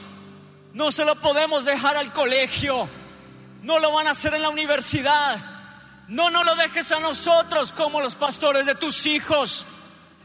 no 0.74 0.92
se 0.92 1.06
lo 1.06 1.16
podemos 1.16 1.66
dejar 1.66 1.96
al 1.96 2.12
colegio, 2.12 2.90
no 3.62 3.80
lo 3.80 3.92
van 3.92 4.08
a 4.08 4.12
hacer 4.12 4.34
en 4.34 4.42
la 4.42 4.50
universidad, 4.50 5.40
no, 6.10 6.30
no 6.30 6.44
lo 6.44 6.56
dejes 6.56 6.92
a 6.92 7.00
nosotros 7.00 7.72
como 7.72 8.02
los 8.02 8.16
pastores 8.16 8.66
de 8.66 8.76
tus 8.76 9.06
hijos, 9.06 9.66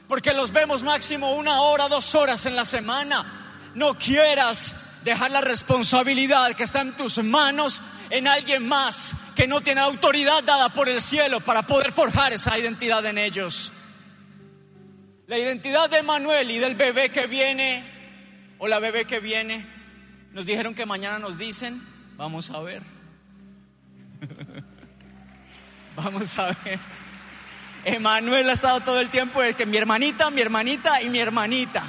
porque 0.09 0.35
los 0.35 0.53
vemos 0.53 0.83
máximo 0.83 1.35
una 1.35 1.61
hora, 1.61 1.89
dos 1.89 2.15
horas 2.15 2.45
en 2.47 2.57
la 2.57 2.65
semana 2.65 3.43
no 3.75 3.99
quieras 3.99 4.75
dejar 5.03 5.31
la 5.31 5.41
responsabilidad 5.41 6.55
que 6.55 6.63
está 6.63 6.81
en 6.81 6.97
tus 6.97 7.23
manos 7.23 7.83
en 8.11 8.27
alguien 8.27 8.67
más 8.67 9.15
que 9.35 9.49
no 9.49 9.61
tiene 9.61 9.81
autoridad 9.81 10.43
dada 10.45 10.69
por 10.71 10.89
el 10.89 11.01
cielo 11.01 11.41
para 11.41 11.63
poder 11.63 11.93
forjar 11.93 12.33
esa 12.33 12.59
identidad 12.59 13.05
en 13.05 13.19
ellos. 13.19 13.73
La 15.27 15.39
identidad 15.39 15.91
de 15.91 16.03
Manuel 16.03 16.51
y 16.51 16.59
del 16.59 16.75
bebé 16.75 17.11
que 17.11 17.27
viene 17.27 17.85
o 18.59 18.69
la 18.69 18.79
bebé 18.79 19.05
que 19.05 19.21
viene, 19.21 19.67
nos 20.33 20.47
dijeron 20.47 20.75
que 20.75 20.87
mañana 20.87 21.19
nos 21.19 21.37
dicen, 21.37 21.83
vamos 22.17 22.51
a 22.51 22.61
ver. 22.61 22.94
Vamos 25.97 26.39
a 26.39 26.57
ver. 26.65 26.79
Emanuel 27.85 28.49
ha 28.49 28.55
estado 28.55 28.81
todo 28.81 29.01
el 29.01 29.11
tiempo 29.11 29.43
el 29.43 29.55
que 29.55 29.67
mi 29.67 29.77
hermanita, 29.77 30.31
mi 30.31 30.41
hermanita 30.41 31.03
y 31.03 31.11
mi 31.11 31.19
hermanita. 31.19 31.85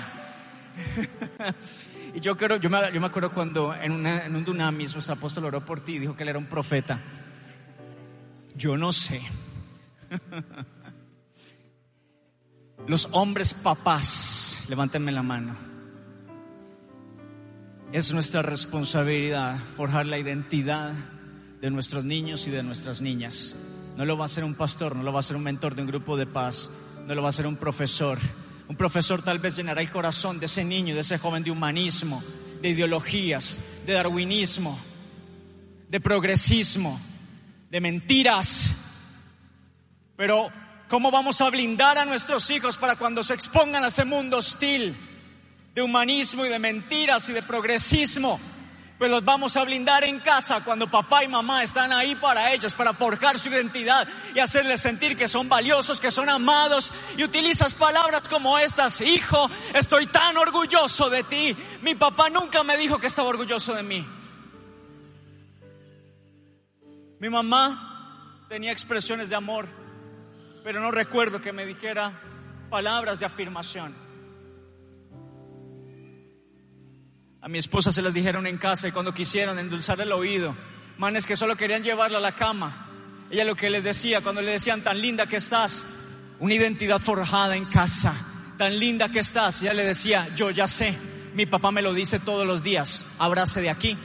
y 2.13 2.19
yo, 2.19 2.35
creo, 2.35 2.57
yo, 2.57 2.69
me, 2.69 2.91
yo 2.91 2.99
me 2.99 3.07
acuerdo 3.07 3.31
cuando 3.31 3.73
en, 3.73 3.93
un 4.35 4.45
dunamis 4.45 4.93
nuestro 4.93 5.15
apóstol 5.15 5.45
oró 5.45 5.63
por 5.63 5.79
ti 5.79 5.95
y 5.95 5.99
dijo 5.99 6.15
que 6.15 6.23
él 6.23 6.29
era 6.29 6.39
un 6.39 6.47
profeta. 6.47 7.01
Yo 8.55 8.77
no 8.77 8.91
sé. 8.91 9.21
Los 12.87 13.09
hombres 13.13 13.53
papás, 13.53 14.65
levántenme 14.69 15.11
la 15.11 15.23
mano. 15.23 15.57
Es 17.91 18.11
nuestra 18.13 18.41
responsabilidad 18.41 19.57
forjar 19.77 20.05
la 20.05 20.19
identidad 20.19 20.93
de 21.61 21.71
nuestros 21.71 22.03
niños 22.03 22.45
y 22.47 22.51
de 22.51 22.61
nuestras 22.63 23.01
niñas. 23.01 23.55
No 23.95 24.05
lo 24.05 24.17
va 24.17 24.25
a 24.25 24.27
hacer 24.27 24.43
un 24.43 24.55
pastor, 24.55 24.95
no 24.95 25.03
lo 25.03 25.13
va 25.13 25.19
a 25.19 25.21
hacer 25.21 25.37
un 25.37 25.43
mentor 25.43 25.75
de 25.75 25.81
un 25.81 25.87
grupo 25.87 26.17
de 26.17 26.25
paz, 26.25 26.69
no 27.05 27.15
lo 27.15 27.21
va 27.21 27.27
a 27.27 27.29
hacer 27.29 27.47
un 27.47 27.55
profesor, 27.55 28.19
un 28.67 28.75
profesor 28.75 29.21
tal 29.21 29.39
vez 29.39 29.55
llenará 29.55 29.81
el 29.81 29.91
corazón 29.91 30.39
de 30.39 30.47
ese 30.47 30.63
niño, 30.63 30.95
de 30.95 31.01
ese 31.01 31.17
joven 31.17 31.43
de 31.43 31.51
humanismo, 31.51 32.23
de 32.61 32.69
ideologías, 32.69 33.59
de 33.85 33.93
darwinismo, 33.93 34.77
de 35.87 36.01
progresismo, 36.01 36.99
de 37.69 37.79
mentiras. 37.79 38.73
Pero, 40.17 40.49
¿cómo 40.89 41.11
vamos 41.11 41.39
a 41.41 41.49
blindar 41.49 41.97
a 41.97 42.05
nuestros 42.05 42.49
hijos 42.49 42.77
para 42.77 42.95
cuando 42.95 43.23
se 43.23 43.33
expongan 43.33 43.83
a 43.83 43.87
ese 43.87 44.03
mundo 44.03 44.37
hostil 44.37 44.95
de 45.73 45.81
humanismo 45.81 46.45
y 46.45 46.49
de 46.49 46.59
mentiras 46.59 47.29
y 47.29 47.33
de 47.33 47.43
progresismo? 47.43 48.39
Pues 48.97 49.11
los 49.11 49.25
vamos 49.25 49.57
a 49.57 49.63
blindar 49.63 50.03
en 50.05 50.19
casa 50.19 50.61
cuando 50.63 50.89
papá 50.89 51.23
y 51.23 51.27
mamá 51.27 51.63
están 51.63 51.91
ahí 51.91 52.15
para 52.15 52.53
ellos, 52.53 52.73
para 52.73 52.93
forjar 52.93 53.37
su 53.37 53.49
identidad 53.49 54.07
y 54.33 54.39
hacerles 54.39 54.81
sentir 54.81 55.17
que 55.17 55.27
son 55.27 55.49
valiosos, 55.49 55.99
que 55.99 56.11
son 56.11 56.29
amados. 56.29 56.93
Y 57.17 57.23
utilizas 57.23 57.75
palabras 57.75 58.27
como 58.29 58.57
estas, 58.57 59.01
hijo, 59.01 59.49
estoy 59.73 60.07
tan 60.07 60.37
orgulloso 60.37 61.09
de 61.09 61.23
ti. 61.23 61.57
Mi 61.81 61.95
papá 61.95 62.29
nunca 62.29 62.63
me 62.63 62.77
dijo 62.77 62.97
que 62.97 63.07
estaba 63.07 63.27
orgulloso 63.27 63.73
de 63.73 63.83
mí. 63.83 64.07
Mi 67.19 67.29
mamá 67.29 68.45
tenía 68.47 68.71
expresiones 68.71 69.29
de 69.29 69.35
amor, 69.35 69.67
pero 70.63 70.79
no 70.79 70.91
recuerdo 70.91 71.41
que 71.41 71.51
me 71.51 71.65
dijera 71.65 72.21
palabras 72.69 73.19
de 73.19 73.25
afirmación. 73.25 74.04
A 77.45 77.47
mi 77.47 77.59
esposa 77.59 77.91
se 77.91 78.01
las 78.01 78.15
dijeron 78.15 78.47
en 78.47 78.57
casa 78.57 78.87
y 78.87 78.91
cuando 78.91 79.13
quisieron 79.13 79.59
endulzar 79.59 80.01
el 80.01 80.11
oído, 80.11 80.57
manes 80.97 81.27
que 81.27 81.35
solo 81.35 81.55
querían 81.55 81.83
llevarla 81.83 82.17
a 82.17 82.21
la 82.21 82.33
cama. 82.33 82.89
Ella 83.29 83.45
lo 83.45 83.55
que 83.55 83.69
les 83.69 83.83
decía 83.83 84.21
cuando 84.21 84.41
le 84.41 84.49
decían 84.49 84.81
tan 84.81 84.99
linda 84.99 85.27
que 85.27 85.35
estás, 85.35 85.85
una 86.39 86.55
identidad 86.55 86.99
forjada 86.99 87.55
en 87.55 87.65
casa, 87.65 88.15
tan 88.57 88.79
linda 88.79 89.09
que 89.09 89.19
estás, 89.19 89.61
ella 89.61 89.75
le 89.75 89.83
decía, 89.83 90.27
yo 90.35 90.49
ya 90.49 90.67
sé, 90.67 90.97
mi 91.35 91.45
papá 91.45 91.69
me 91.69 91.83
lo 91.83 91.93
dice 91.93 92.17
todos 92.17 92.47
los 92.47 92.63
días, 92.63 93.05
abrace 93.19 93.61
de 93.61 93.69
aquí. 93.69 93.95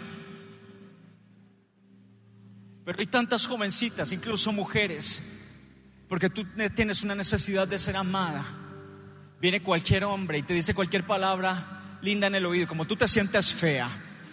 Pero 2.85 3.01
hay 3.01 3.07
tantas 3.07 3.47
jovencitas, 3.47 4.13
incluso 4.13 4.53
mujeres, 4.53 5.23
porque 6.11 6.29
tú 6.29 6.45
tienes 6.77 7.03
una 7.05 7.15
necesidad 7.15 7.67
de 7.67 7.79
ser 7.79 7.97
amada. 7.97 8.45
Viene 9.41 9.63
cualquier 9.63 10.05
hombre 10.05 10.37
y 10.37 10.43
te 10.43 10.53
dice 10.53 10.75
cualquier 10.75 11.05
palabra 11.05 11.79
linda 12.03 12.27
en 12.27 12.35
el 12.35 12.47
oído, 12.47 12.67
como 12.67 12.87
tú 12.87 12.97
te 12.97 13.09
sientes 13.09 13.53
fea, 13.55 13.89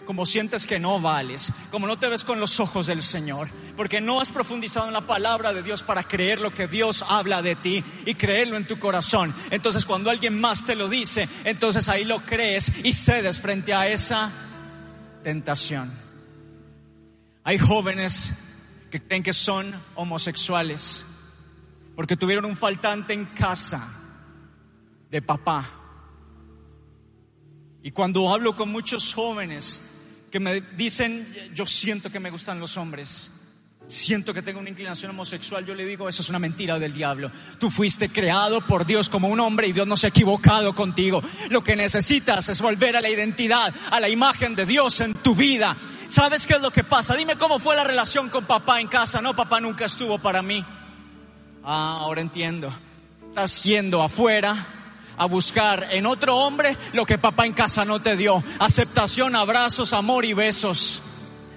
como 0.06 0.24
sientes 0.24 0.66
que 0.66 0.78
no 0.78 1.00
vales, 1.00 1.52
como 1.70 1.86
no 1.86 1.98
te 1.98 2.08
ves 2.08 2.24
con 2.24 2.40
los 2.40 2.60
ojos 2.60 2.86
del 2.86 3.02
Señor, 3.02 3.50
porque 3.76 4.00
no 4.00 4.20
has 4.20 4.30
profundizado 4.30 4.86
en 4.86 4.94
la 4.94 5.02
palabra 5.02 5.52
de 5.52 5.62
Dios 5.62 5.82
para 5.82 6.02
creer 6.02 6.40
lo 6.40 6.52
que 6.52 6.66
Dios 6.66 7.04
habla 7.06 7.42
de 7.42 7.56
ti 7.56 7.84
y 8.06 8.14
creerlo 8.14 8.56
en 8.56 8.66
tu 8.66 8.78
corazón. 8.78 9.34
Entonces 9.50 9.84
cuando 9.84 10.08
alguien 10.08 10.40
más 10.40 10.64
te 10.64 10.74
lo 10.74 10.88
dice, 10.88 11.28
entonces 11.44 11.88
ahí 11.88 12.06
lo 12.06 12.20
crees 12.20 12.72
y 12.82 12.92
cedes 12.94 13.40
frente 13.40 13.74
a 13.74 13.86
esa 13.86 14.32
tentación. 15.22 15.92
Hay 17.44 17.58
jóvenes 17.58 18.32
que 18.90 19.02
creen 19.02 19.22
que 19.22 19.34
son 19.34 19.74
homosexuales 19.94 21.04
porque 21.94 22.16
tuvieron 22.16 22.46
un 22.46 22.56
faltante 22.56 23.12
en 23.12 23.26
casa 23.26 23.86
de 25.10 25.20
papá 25.20 25.77
y 27.88 27.90
cuando 27.90 28.30
hablo 28.30 28.54
con 28.54 28.70
muchos 28.70 29.14
jóvenes 29.14 29.80
que 30.30 30.38
me 30.40 30.60
dicen, 30.60 31.26
yo 31.54 31.64
siento 31.64 32.12
que 32.12 32.20
me 32.20 32.28
gustan 32.28 32.60
los 32.60 32.76
hombres, 32.76 33.30
siento 33.86 34.34
que 34.34 34.42
tengo 34.42 34.60
una 34.60 34.68
inclinación 34.68 35.12
homosexual, 35.12 35.64
yo 35.64 35.74
le 35.74 35.86
digo, 35.86 36.06
eso 36.06 36.20
es 36.20 36.28
una 36.28 36.38
mentira 36.38 36.78
del 36.78 36.92
diablo. 36.92 37.32
Tú 37.58 37.70
fuiste 37.70 38.10
creado 38.10 38.60
por 38.60 38.84
Dios 38.84 39.08
como 39.08 39.28
un 39.28 39.40
hombre 39.40 39.68
y 39.68 39.72
Dios 39.72 39.86
no 39.86 39.96
se 39.96 40.06
ha 40.06 40.10
equivocado 40.10 40.74
contigo. 40.74 41.22
Lo 41.48 41.62
que 41.62 41.76
necesitas 41.76 42.50
es 42.50 42.60
volver 42.60 42.94
a 42.94 43.00
la 43.00 43.08
identidad, 43.08 43.74
a 43.90 44.00
la 44.00 44.10
imagen 44.10 44.54
de 44.54 44.66
Dios 44.66 45.00
en 45.00 45.14
tu 45.14 45.34
vida. 45.34 45.74
¿Sabes 46.10 46.46
qué 46.46 46.56
es 46.56 46.60
lo 46.60 46.70
que 46.70 46.84
pasa? 46.84 47.16
Dime 47.16 47.36
cómo 47.36 47.58
fue 47.58 47.74
la 47.74 47.84
relación 47.84 48.28
con 48.28 48.44
papá 48.44 48.82
en 48.82 48.88
casa. 48.88 49.22
No, 49.22 49.34
papá 49.34 49.62
nunca 49.62 49.86
estuvo 49.86 50.18
para 50.18 50.42
mí. 50.42 50.62
Ah, 51.64 52.00
ahora 52.00 52.20
entiendo. 52.20 52.70
Estás 53.30 53.62
yendo 53.62 54.02
afuera 54.02 54.77
a 55.18 55.26
buscar 55.26 55.88
en 55.90 56.06
otro 56.06 56.36
hombre 56.36 56.76
lo 56.92 57.04
que 57.04 57.18
papá 57.18 57.44
en 57.44 57.52
casa 57.52 57.84
no 57.84 58.00
te 58.00 58.16
dio. 58.16 58.42
Aceptación, 58.58 59.36
abrazos, 59.36 59.92
amor 59.92 60.24
y 60.24 60.32
besos. 60.32 61.02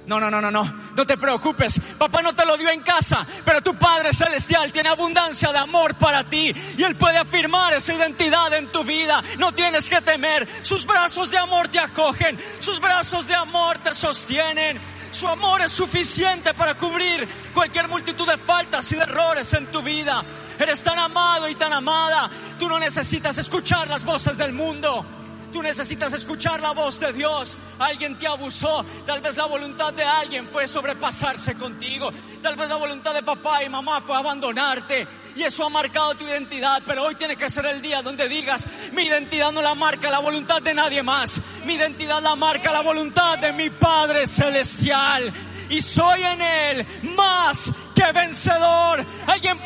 No, 0.07 0.19
no, 0.19 0.31
no, 0.31 0.41
no, 0.41 0.51
no. 0.51 0.81
No 0.95 1.05
te 1.05 1.17
preocupes. 1.17 1.79
Papá 1.97 2.21
no 2.21 2.33
te 2.33 2.45
lo 2.45 2.57
dio 2.57 2.69
en 2.69 2.81
casa, 2.81 3.25
pero 3.45 3.61
tu 3.61 3.75
Padre 3.77 4.13
Celestial 4.13 4.71
tiene 4.71 4.89
abundancia 4.89 5.51
de 5.51 5.59
amor 5.59 5.95
para 5.95 6.27
ti 6.27 6.53
y 6.77 6.83
Él 6.83 6.95
puede 6.95 7.17
afirmar 7.17 7.73
esa 7.73 7.93
identidad 7.93 8.53
en 8.53 8.67
tu 8.71 8.83
vida. 8.83 9.23
No 9.37 9.53
tienes 9.53 9.87
que 9.87 10.01
temer. 10.01 10.47
Sus 10.63 10.85
brazos 10.85 11.31
de 11.31 11.37
amor 11.37 11.69
te 11.69 11.79
acogen. 11.79 12.37
Sus 12.59 12.81
brazos 12.81 13.27
de 13.27 13.35
amor 13.35 13.77
te 13.77 13.93
sostienen. 13.93 14.79
Su 15.11 15.27
amor 15.27 15.61
es 15.61 15.71
suficiente 15.71 16.53
para 16.53 16.75
cubrir 16.75 17.27
cualquier 17.53 17.87
multitud 17.87 18.27
de 18.27 18.37
faltas 18.37 18.91
y 18.91 18.95
de 18.95 19.03
errores 19.03 19.53
en 19.53 19.67
tu 19.67 19.81
vida. 19.81 20.23
Eres 20.61 20.83
tan 20.83 20.99
amado 20.99 21.49
y 21.49 21.55
tan 21.55 21.73
amada. 21.73 22.29
Tú 22.59 22.69
no 22.69 22.77
necesitas 22.77 23.35
escuchar 23.39 23.87
las 23.87 24.05
voces 24.05 24.37
del 24.37 24.53
mundo. 24.53 25.03
Tú 25.51 25.61
necesitas 25.61 26.13
escuchar 26.13 26.61
la 26.61 26.71
voz 26.71 26.99
de 26.99 27.11
Dios. 27.13 27.57
Alguien 27.79 28.15
te 28.17 28.27
abusó. 28.27 28.85
Tal 29.07 29.21
vez 29.21 29.37
la 29.37 29.47
voluntad 29.47 29.91
de 29.91 30.03
alguien 30.03 30.47
fue 30.47 30.67
sobrepasarse 30.67 31.55
contigo. 31.55 32.11
Tal 32.43 32.55
vez 32.55 32.69
la 32.69 32.75
voluntad 32.75 33.13
de 33.13 33.23
papá 33.23 33.63
y 33.63 33.69
mamá 33.69 34.01
fue 34.01 34.15
abandonarte. 34.15 35.07
Y 35.35 35.43
eso 35.43 35.65
ha 35.65 35.69
marcado 35.69 36.13
tu 36.13 36.25
identidad. 36.25 36.83
Pero 36.85 37.05
hoy 37.05 37.15
tiene 37.15 37.35
que 37.35 37.49
ser 37.49 37.65
el 37.65 37.81
día 37.81 38.03
donde 38.03 38.29
digas, 38.29 38.67
mi 38.93 39.03
identidad 39.03 39.51
no 39.51 39.63
la 39.63 39.73
marca 39.73 40.11
la 40.11 40.19
voluntad 40.19 40.61
de 40.61 40.75
nadie 40.75 41.01
más. 41.01 41.41
Mi 41.65 41.73
identidad 41.73 42.21
la 42.21 42.35
marca 42.35 42.71
la 42.71 42.81
voluntad 42.81 43.39
de 43.39 43.51
mi 43.51 43.71
Padre 43.71 44.27
Celestial. 44.27 45.33
Y 45.71 45.81
soy 45.81 46.21
en 46.21 46.41
Él 46.41 46.87
más 47.15 47.71
que 47.95 48.11
vencedor. 48.11 49.05
Alguien 49.27 49.57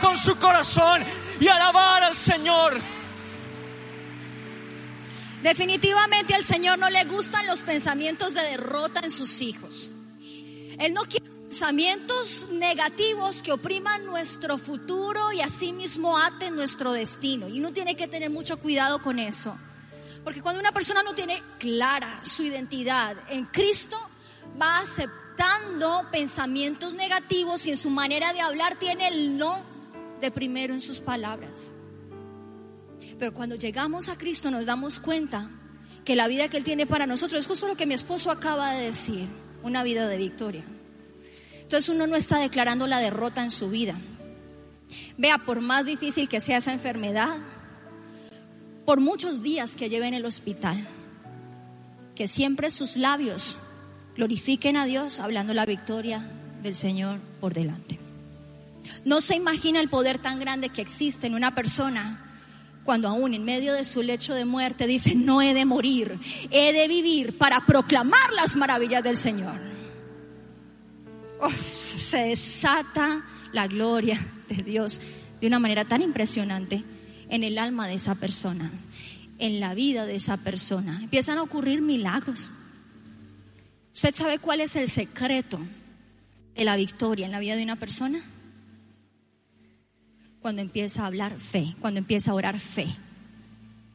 con 0.00 0.16
su 0.16 0.36
corazón 0.36 1.02
y 1.40 1.48
alabar 1.48 2.04
al 2.04 2.14
Señor. 2.14 2.80
Definitivamente 5.42 6.34
al 6.34 6.44
Señor 6.44 6.78
no 6.78 6.88
le 6.88 7.04
gustan 7.04 7.46
los 7.48 7.62
pensamientos 7.62 8.34
de 8.34 8.42
derrota 8.42 9.00
en 9.02 9.10
sus 9.10 9.40
hijos. 9.40 9.90
Él 10.78 10.94
no 10.94 11.02
quiere 11.02 11.28
pensamientos 11.48 12.46
negativos 12.52 13.42
que 13.42 13.50
opriman 13.50 14.06
nuestro 14.06 14.56
futuro 14.56 15.32
y 15.32 15.40
asimismo 15.40 16.16
aten 16.16 16.54
nuestro 16.54 16.92
destino. 16.92 17.48
Y 17.48 17.58
uno 17.58 17.72
tiene 17.72 17.96
que 17.96 18.06
tener 18.06 18.30
mucho 18.30 18.60
cuidado 18.60 19.02
con 19.02 19.18
eso. 19.18 19.58
Porque 20.22 20.42
cuando 20.42 20.60
una 20.60 20.70
persona 20.70 21.02
no 21.02 21.12
tiene 21.12 21.42
clara 21.58 22.20
su 22.22 22.44
identidad 22.44 23.16
en 23.30 23.46
Cristo, 23.46 23.96
va 24.62 24.78
aceptando 25.30 26.06
pensamientos 26.10 26.94
negativos 26.94 27.66
y 27.66 27.70
en 27.70 27.76
su 27.76 27.90
manera 27.90 28.32
de 28.32 28.40
hablar 28.40 28.78
tiene 28.78 29.08
el 29.08 29.36
no 29.36 29.62
de 30.20 30.30
primero 30.30 30.74
en 30.74 30.80
sus 30.80 31.00
palabras. 31.00 31.72
Pero 33.18 33.32
cuando 33.34 33.56
llegamos 33.56 34.08
a 34.08 34.16
Cristo 34.18 34.50
nos 34.50 34.66
damos 34.66 35.00
cuenta 35.00 35.50
que 36.04 36.16
la 36.16 36.28
vida 36.28 36.48
que 36.48 36.56
Él 36.56 36.64
tiene 36.64 36.86
para 36.86 37.06
nosotros 37.06 37.40
es 37.40 37.46
justo 37.46 37.68
lo 37.68 37.76
que 37.76 37.86
mi 37.86 37.94
esposo 37.94 38.30
acaba 38.30 38.72
de 38.72 38.86
decir, 38.86 39.28
una 39.62 39.82
vida 39.82 40.08
de 40.08 40.16
victoria. 40.16 40.64
Entonces 41.54 41.88
uno 41.88 42.06
no 42.06 42.16
está 42.16 42.38
declarando 42.38 42.86
la 42.86 42.98
derrota 42.98 43.42
en 43.42 43.50
su 43.50 43.70
vida. 43.70 43.94
Vea, 45.16 45.38
por 45.38 45.60
más 45.60 45.84
difícil 45.84 46.28
que 46.28 46.40
sea 46.40 46.58
esa 46.58 46.72
enfermedad, 46.72 47.38
por 48.84 49.00
muchos 49.00 49.42
días 49.42 49.76
que 49.76 49.88
lleve 49.88 50.08
en 50.08 50.14
el 50.14 50.24
hospital, 50.24 50.88
que 52.16 52.26
siempre 52.26 52.70
sus 52.70 52.96
labios 52.96 53.56
glorifiquen 54.16 54.76
a 54.76 54.84
Dios 54.84 55.20
hablando 55.20 55.54
la 55.54 55.66
victoria 55.66 56.28
del 56.62 56.74
Señor 56.74 57.20
por 57.40 57.54
delante. 57.54 57.98
No 59.04 59.20
se 59.20 59.36
imagina 59.36 59.80
el 59.80 59.88
poder 59.88 60.18
tan 60.18 60.40
grande 60.40 60.68
que 60.68 60.82
existe 60.82 61.26
en 61.26 61.34
una 61.34 61.54
persona 61.54 62.26
cuando 62.84 63.08
aún 63.08 63.34
en 63.34 63.44
medio 63.44 63.74
de 63.74 63.84
su 63.84 64.02
lecho 64.02 64.34
de 64.34 64.44
muerte 64.44 64.86
dice, 64.86 65.14
no 65.14 65.42
he 65.42 65.54
de 65.54 65.64
morir, 65.64 66.18
he 66.50 66.72
de 66.72 66.88
vivir 66.88 67.36
para 67.36 67.60
proclamar 67.60 68.32
las 68.34 68.56
maravillas 68.56 69.04
del 69.04 69.16
Señor. 69.16 69.60
se 71.62 72.18
desata 72.24 73.24
la 73.52 73.66
gloria 73.66 74.18
de 74.48 74.62
Dios 74.62 75.00
de 75.40 75.46
una 75.46 75.58
manera 75.58 75.84
tan 75.84 76.02
impresionante 76.02 76.84
en 77.28 77.44
el 77.44 77.58
alma 77.58 77.86
de 77.86 77.94
esa 77.94 78.14
persona, 78.16 78.70
en 79.38 79.60
la 79.60 79.74
vida 79.74 80.06
de 80.06 80.16
esa 80.16 80.36
persona. 80.36 81.00
Empiezan 81.02 81.38
a 81.38 81.42
ocurrir 81.42 81.80
milagros. 81.80 82.50
¿Usted 83.94 84.14
sabe 84.14 84.38
cuál 84.38 84.60
es 84.60 84.76
el 84.76 84.88
secreto 84.88 85.58
de 86.54 86.64
la 86.64 86.76
victoria 86.76 87.26
en 87.26 87.32
la 87.32 87.40
vida 87.40 87.56
de 87.56 87.62
una 87.62 87.76
persona? 87.76 88.24
cuando 90.40 90.62
empieza 90.62 91.02
a 91.02 91.06
hablar 91.06 91.38
fe, 91.38 91.74
cuando 91.80 91.98
empieza 91.98 92.30
a 92.30 92.34
orar 92.34 92.58
fe. 92.58 92.86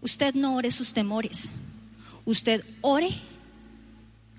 Usted 0.01 0.36
no 0.36 0.55
ore 0.55 0.71
sus 0.71 0.93
temores, 0.93 1.49
usted 2.25 2.63
ore 2.81 3.10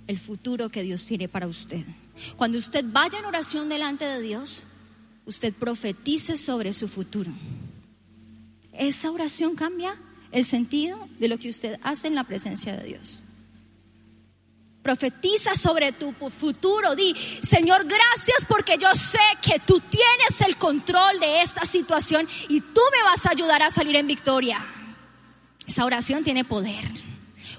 el 0.06 0.18
futuro 0.18 0.68
que 0.68 0.82
Dios 0.82 1.04
tiene 1.04 1.28
para 1.28 1.48
usted. 1.48 1.84
Cuando 2.36 2.58
usted 2.58 2.84
vaya 2.86 3.18
en 3.18 3.24
oración 3.24 3.68
delante 3.68 4.04
de 4.04 4.20
Dios, 4.20 4.62
usted 5.26 5.52
profetice 5.52 6.38
sobre 6.38 6.72
su 6.72 6.86
futuro. 6.86 7.32
Esa 8.72 9.10
oración 9.10 9.56
cambia 9.56 9.96
el 10.30 10.44
sentido 10.44 11.08
de 11.18 11.28
lo 11.28 11.38
que 11.38 11.48
usted 11.48 11.78
hace 11.82 12.06
en 12.06 12.14
la 12.14 12.24
presencia 12.24 12.76
de 12.76 12.84
Dios. 12.84 13.20
Profetiza 14.86 15.56
sobre 15.56 15.90
tu 15.90 16.12
futuro. 16.30 16.94
Di, 16.94 17.12
Señor, 17.12 17.86
gracias 17.86 18.44
porque 18.46 18.78
yo 18.78 18.88
sé 18.94 19.18
que 19.42 19.58
tú 19.58 19.80
tienes 19.80 20.40
el 20.46 20.56
control 20.56 21.18
de 21.18 21.42
esta 21.42 21.66
situación 21.66 22.28
y 22.48 22.60
tú 22.60 22.80
me 22.92 23.02
vas 23.02 23.26
a 23.26 23.32
ayudar 23.32 23.64
a 23.64 23.72
salir 23.72 23.96
en 23.96 24.06
victoria. 24.06 24.64
Esa 25.66 25.84
oración 25.84 26.22
tiene 26.22 26.44
poder. 26.44 26.88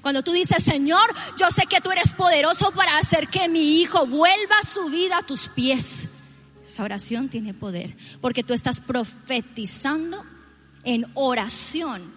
Cuando 0.01 0.23
tú 0.23 0.31
dices, 0.31 0.63
Señor, 0.63 1.13
yo 1.37 1.51
sé 1.51 1.65
que 1.65 1.81
tú 1.81 1.91
eres 1.91 2.13
poderoso 2.13 2.71
para 2.71 2.97
hacer 2.97 3.27
que 3.27 3.49
mi 3.49 3.81
hijo 3.81 4.05
vuelva 4.05 4.63
su 4.63 4.85
vida 4.85 5.17
a 5.17 5.25
tus 5.25 5.49
pies. 5.49 6.07
Esa 6.65 6.83
oración 6.83 7.27
tiene 7.27 7.53
poder 7.53 7.97
porque 8.21 8.41
tú 8.41 8.53
estás 8.53 8.79
profetizando 8.79 10.23
en 10.85 11.11
oración 11.13 12.15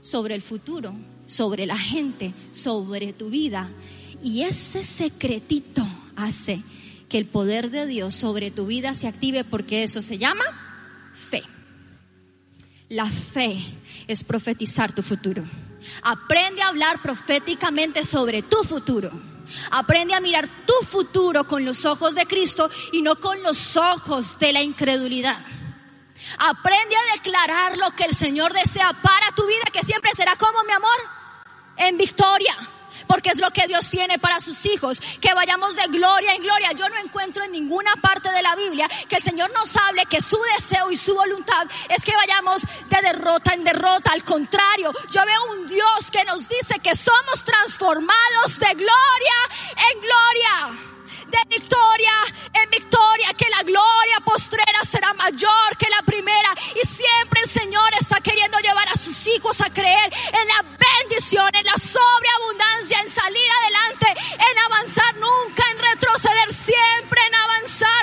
sobre 0.00 0.34
el 0.34 0.40
futuro, 0.40 0.94
sobre 1.26 1.66
la 1.66 1.76
gente, 1.76 2.32
sobre 2.52 3.12
tu 3.12 3.28
vida. 3.28 3.68
Y 4.22 4.42
ese 4.42 4.84
secretito 4.84 5.86
hace 6.16 6.62
que 7.08 7.18
el 7.18 7.26
poder 7.26 7.70
de 7.70 7.86
Dios 7.86 8.14
sobre 8.14 8.50
tu 8.50 8.66
vida 8.66 8.94
se 8.94 9.08
active 9.08 9.44
porque 9.44 9.82
eso 9.82 10.02
se 10.02 10.18
llama 10.18 10.44
fe. 11.14 11.42
La 12.88 13.06
fe 13.06 13.58
es 14.06 14.24
profetizar 14.24 14.94
tu 14.94 15.02
futuro. 15.02 15.44
Aprende 16.02 16.62
a 16.62 16.68
hablar 16.68 17.00
proféticamente 17.00 18.04
sobre 18.04 18.42
tu 18.42 18.62
futuro. 18.64 19.10
Aprende 19.70 20.14
a 20.14 20.20
mirar 20.20 20.48
tu 20.66 20.86
futuro 20.86 21.44
con 21.44 21.64
los 21.64 21.84
ojos 21.84 22.14
de 22.14 22.26
Cristo 22.26 22.70
y 22.92 23.02
no 23.02 23.16
con 23.16 23.42
los 23.42 23.76
ojos 23.76 24.38
de 24.38 24.52
la 24.52 24.62
incredulidad. 24.62 25.38
Aprende 26.38 26.94
a 26.94 27.12
declarar 27.14 27.78
lo 27.78 27.90
que 27.96 28.04
el 28.04 28.14
Señor 28.14 28.52
desea 28.52 28.92
para 29.02 29.34
tu 29.34 29.46
vida, 29.46 29.64
que 29.72 29.82
siempre 29.82 30.12
será 30.14 30.36
como 30.36 30.62
mi 30.64 30.72
amor, 30.72 30.98
en 31.76 31.96
victoria 31.96 32.54
porque 33.10 33.30
es 33.30 33.40
lo 33.40 33.50
que 33.50 33.66
Dios 33.66 33.90
tiene 33.90 34.20
para 34.20 34.38
sus 34.38 34.64
hijos, 34.66 35.00
que 35.20 35.34
vayamos 35.34 35.74
de 35.74 35.82
gloria 35.88 36.32
en 36.32 36.42
gloria. 36.42 36.70
Yo 36.70 36.88
no 36.88 36.96
encuentro 36.96 37.42
en 37.42 37.50
ninguna 37.50 37.90
parte 38.00 38.30
de 38.30 38.40
la 38.40 38.54
Biblia 38.54 38.88
que 39.08 39.16
el 39.16 39.22
Señor 39.22 39.50
nos 39.52 39.76
hable 39.76 40.06
que 40.06 40.22
su 40.22 40.38
deseo 40.54 40.92
y 40.92 40.96
su 40.96 41.12
voluntad 41.12 41.66
es 41.88 42.04
que 42.04 42.14
vayamos 42.14 42.62
de 42.62 43.02
derrota 43.02 43.52
en 43.54 43.64
derrota. 43.64 44.12
Al 44.12 44.22
contrario, 44.22 44.92
yo 45.10 45.26
veo 45.26 45.58
un 45.58 45.66
Dios 45.66 46.10
que 46.12 46.22
nos 46.22 46.48
dice 46.48 46.78
que 46.78 46.94
somos 46.94 47.44
transformados 47.44 48.60
de 48.60 48.74
gloria 48.74 49.38
en 49.92 50.00
gloria 50.00 50.90
de 51.26 51.38
victoria 51.48 52.12
en 52.52 52.70
victoria, 52.70 53.28
que 53.36 53.48
la 53.50 53.62
gloria 53.62 54.20
postrera 54.24 54.84
será 54.88 55.12
mayor 55.14 55.76
que 55.78 55.88
la 55.90 56.02
primera. 56.02 56.48
Y 56.82 56.86
siempre 56.86 57.40
el 57.40 57.48
Señor 57.48 57.90
está 57.98 58.20
queriendo 58.20 58.58
llevar 58.58 58.88
a 58.88 58.98
sus 58.98 59.26
hijos 59.28 59.60
a 59.60 59.70
creer 59.70 60.12
en 60.32 60.48
la 60.48 60.62
bendición, 60.62 61.50
en 61.54 61.64
la 61.64 61.76
sobreabundancia, 61.76 63.00
en 63.00 63.08
salir 63.08 63.48
adelante, 63.62 64.06
en 64.50 64.58
avanzar, 64.58 65.14
nunca 65.16 65.64
en 65.70 65.78
retroceder, 65.78 66.52
siempre 66.52 67.20
en 67.26 67.34
avanzar. 67.34 67.99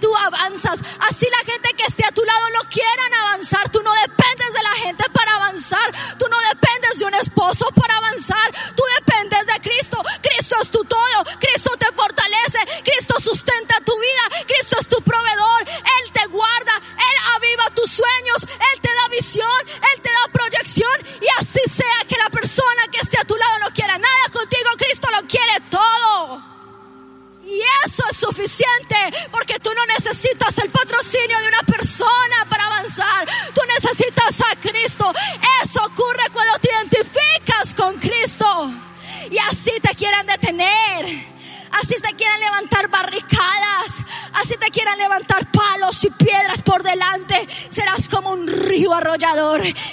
Tú 0.00 0.14
avanzas. 0.16 0.80
Así 1.00 1.26
la 1.30 1.52
gente 1.52 1.74
que 1.76 1.84
esté 1.84 2.04
a 2.04 2.12
tu 2.12 2.24
lado 2.24 2.50
no 2.54 2.68
quieran 2.68 3.14
avanzar, 3.14 3.68
tú 3.70 3.82
no 3.82 3.92
dependes 3.94 4.52
de 4.52 4.62
la 4.62 4.74
gente 4.82 5.04
para 5.10 5.34
avanzar, 5.34 6.16
tú 6.18 6.26
no 6.28 6.36
dependes 6.48 6.98
de 6.98 7.04
un 7.04 7.14
esposo 7.14 7.66
para 7.74 7.96
avanzar, 7.96 8.54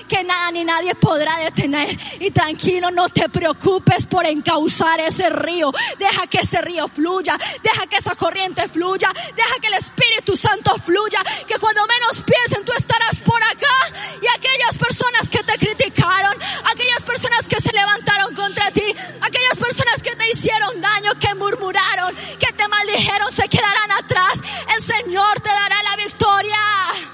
que 0.08 0.24
nada 0.24 0.52
ni 0.52 0.64
nadie 0.64 0.94
podrá 0.96 1.38
detener. 1.38 1.98
Y 2.20 2.32
tranquilo, 2.32 2.92
no 2.92 3.10
te 3.10 3.30
preocupes 3.30 4.06
por 4.06 4.26
encauzar 4.26 5.00
ese 5.00 5.30
río. 5.30 5.72
Deja 5.98 6.28
que 6.28 6.40
ese 6.40 6.62
río 6.62 6.88
fluya, 6.88 7.38
deja 7.62 7.88
que 7.88 7.98
esa 7.98 8.16
corriente 8.16 8.68
fluya, 8.68 9.12
deja 9.36 9.60
que 9.60 9.68
el 9.68 9.74
Espíritu 9.74 10.38
Santo 10.38 10.76
fluya, 10.78 11.24
que 11.48 11.58
cuando 11.60 11.86
menos 11.88 12.22
piensen 12.22 12.64
tú 12.66 12.74
estarás 12.74 13.18
por 13.20 13.42
acá 13.42 13.76
y 14.22 14.28
aquellas 14.38 14.78
personas 14.78 15.30
que 15.30 15.44
te 15.44 15.54
criticaron, 15.58 16.36
aquellas 16.66 17.02
personas 17.04 17.48
que 17.48 17.60
se 17.60 17.72
levantaron 17.72 18.36
contra 18.36 18.72
ti, 18.72 18.84
aquellas 19.22 19.58
personas 19.58 20.02
que 20.02 20.16
te 20.16 20.30
hicieron 20.30 20.80
daño, 20.82 21.12
que 21.20 21.34
murmuraron, 21.36 22.16
que 22.40 22.54
te 22.54 22.68
maldijeron, 22.68 23.32
se 23.32 23.48
quedarán 23.48 23.92
atrás. 23.92 24.40
El 24.76 24.82
Señor 24.82 25.42
te 25.42 25.50
dará 25.50 25.82
la 25.84 25.96
victoria. 25.98 27.13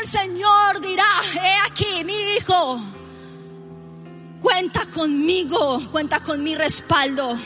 El 0.00 0.06
Señor 0.06 0.80
dirá, 0.80 1.06
he 1.34 1.70
aquí 1.70 2.04
mi 2.04 2.36
hijo, 2.36 2.80
cuenta 4.40 4.86
conmigo, 4.86 5.80
cuenta 5.90 6.20
con 6.20 6.42
mi 6.42 6.54
respaldo. 6.54 7.38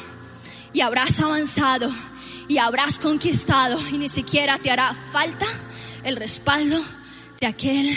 Y 0.73 0.81
habrás 0.81 1.21
avanzado 1.21 1.91
y 2.49 2.59
habrás 2.59 2.99
conquistado 2.99 3.79
y 3.93 3.99
ni 3.99 4.09
siquiera 4.09 4.59
te 4.59 4.71
hará 4.71 4.95
falta 5.13 5.47
el 6.05 6.17
respaldo 6.17 6.81
de 7.41 7.47
aquel 7.47 7.97